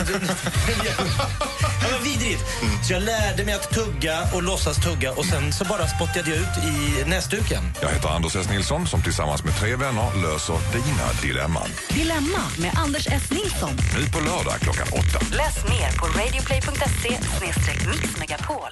ja, 1.81 1.87
men 1.91 2.03
vidrigt! 2.03 2.43
Så 2.87 2.93
jag 2.93 3.03
lärde 3.03 3.45
mig 3.45 3.53
att 3.53 3.69
tugga 3.71 4.19
och 4.33 4.43
låtsas 4.43 4.77
tugga 4.77 5.11
och 5.11 5.25
sen 5.25 5.53
så 5.53 5.65
bara 5.65 5.87
spottade 5.87 6.29
jag 6.29 6.37
ut 6.37 6.57
i 6.63 7.09
näsduken. 7.09 7.63
Jag 7.81 7.89
heter 7.89 8.09
Anders 8.09 8.35
S. 8.35 8.49
Nilsson 8.49 8.87
som 8.87 9.01
tillsammans 9.01 9.43
med 9.43 9.55
tre 9.59 9.75
vänner 9.75 10.21
löser 10.21 10.57
dina 10.71 11.03
dilemman. 11.21 11.69
Dilemma 11.89 12.43
med 12.63 12.71
Anders 12.83 13.07
S. 13.07 13.31
Nilsson. 13.31 13.73
Nu 13.95 14.01
på 14.13 14.19
lördag 14.29 14.59
klockan 14.61 14.87
åtta. 15.01 15.19
Läs 15.41 15.57
mer 15.73 15.89
på 15.99 16.05
radioplay.se 16.19 17.11
mixmegapol. 17.89 18.71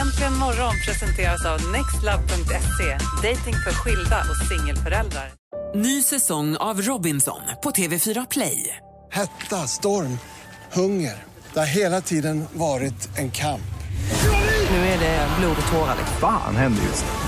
Äntligen 0.00 0.36
morgon 0.36 0.74
presenteras 0.86 1.46
av 1.46 1.58
nextlove.se. 1.72 2.90
Dating 3.28 3.54
för 3.64 3.70
skilda 3.70 4.18
och 4.30 4.48
singelföräldrar. 4.48 5.28
Ny 5.74 6.02
säsong 6.02 6.56
av 6.56 6.82
Robinson 6.82 7.40
på 7.62 7.70
TV4 7.70 8.26
Play. 8.30 8.76
Hetta, 9.12 9.56
storm, 9.56 10.18
hunger. 10.72 11.14
Det 11.52 11.58
har 11.58 11.66
hela 11.66 12.00
tiden 12.00 12.44
varit 12.52 13.18
en 13.18 13.30
kamp. 13.30 13.62
Nu 14.70 14.76
är 14.76 14.98
det 14.98 15.28
blod 15.40 15.56
och 15.66 15.72
tårar. 15.72 15.96
Fan 16.20 16.56
händer 16.56 16.82
just 16.82 17.04
nu. 17.04 17.27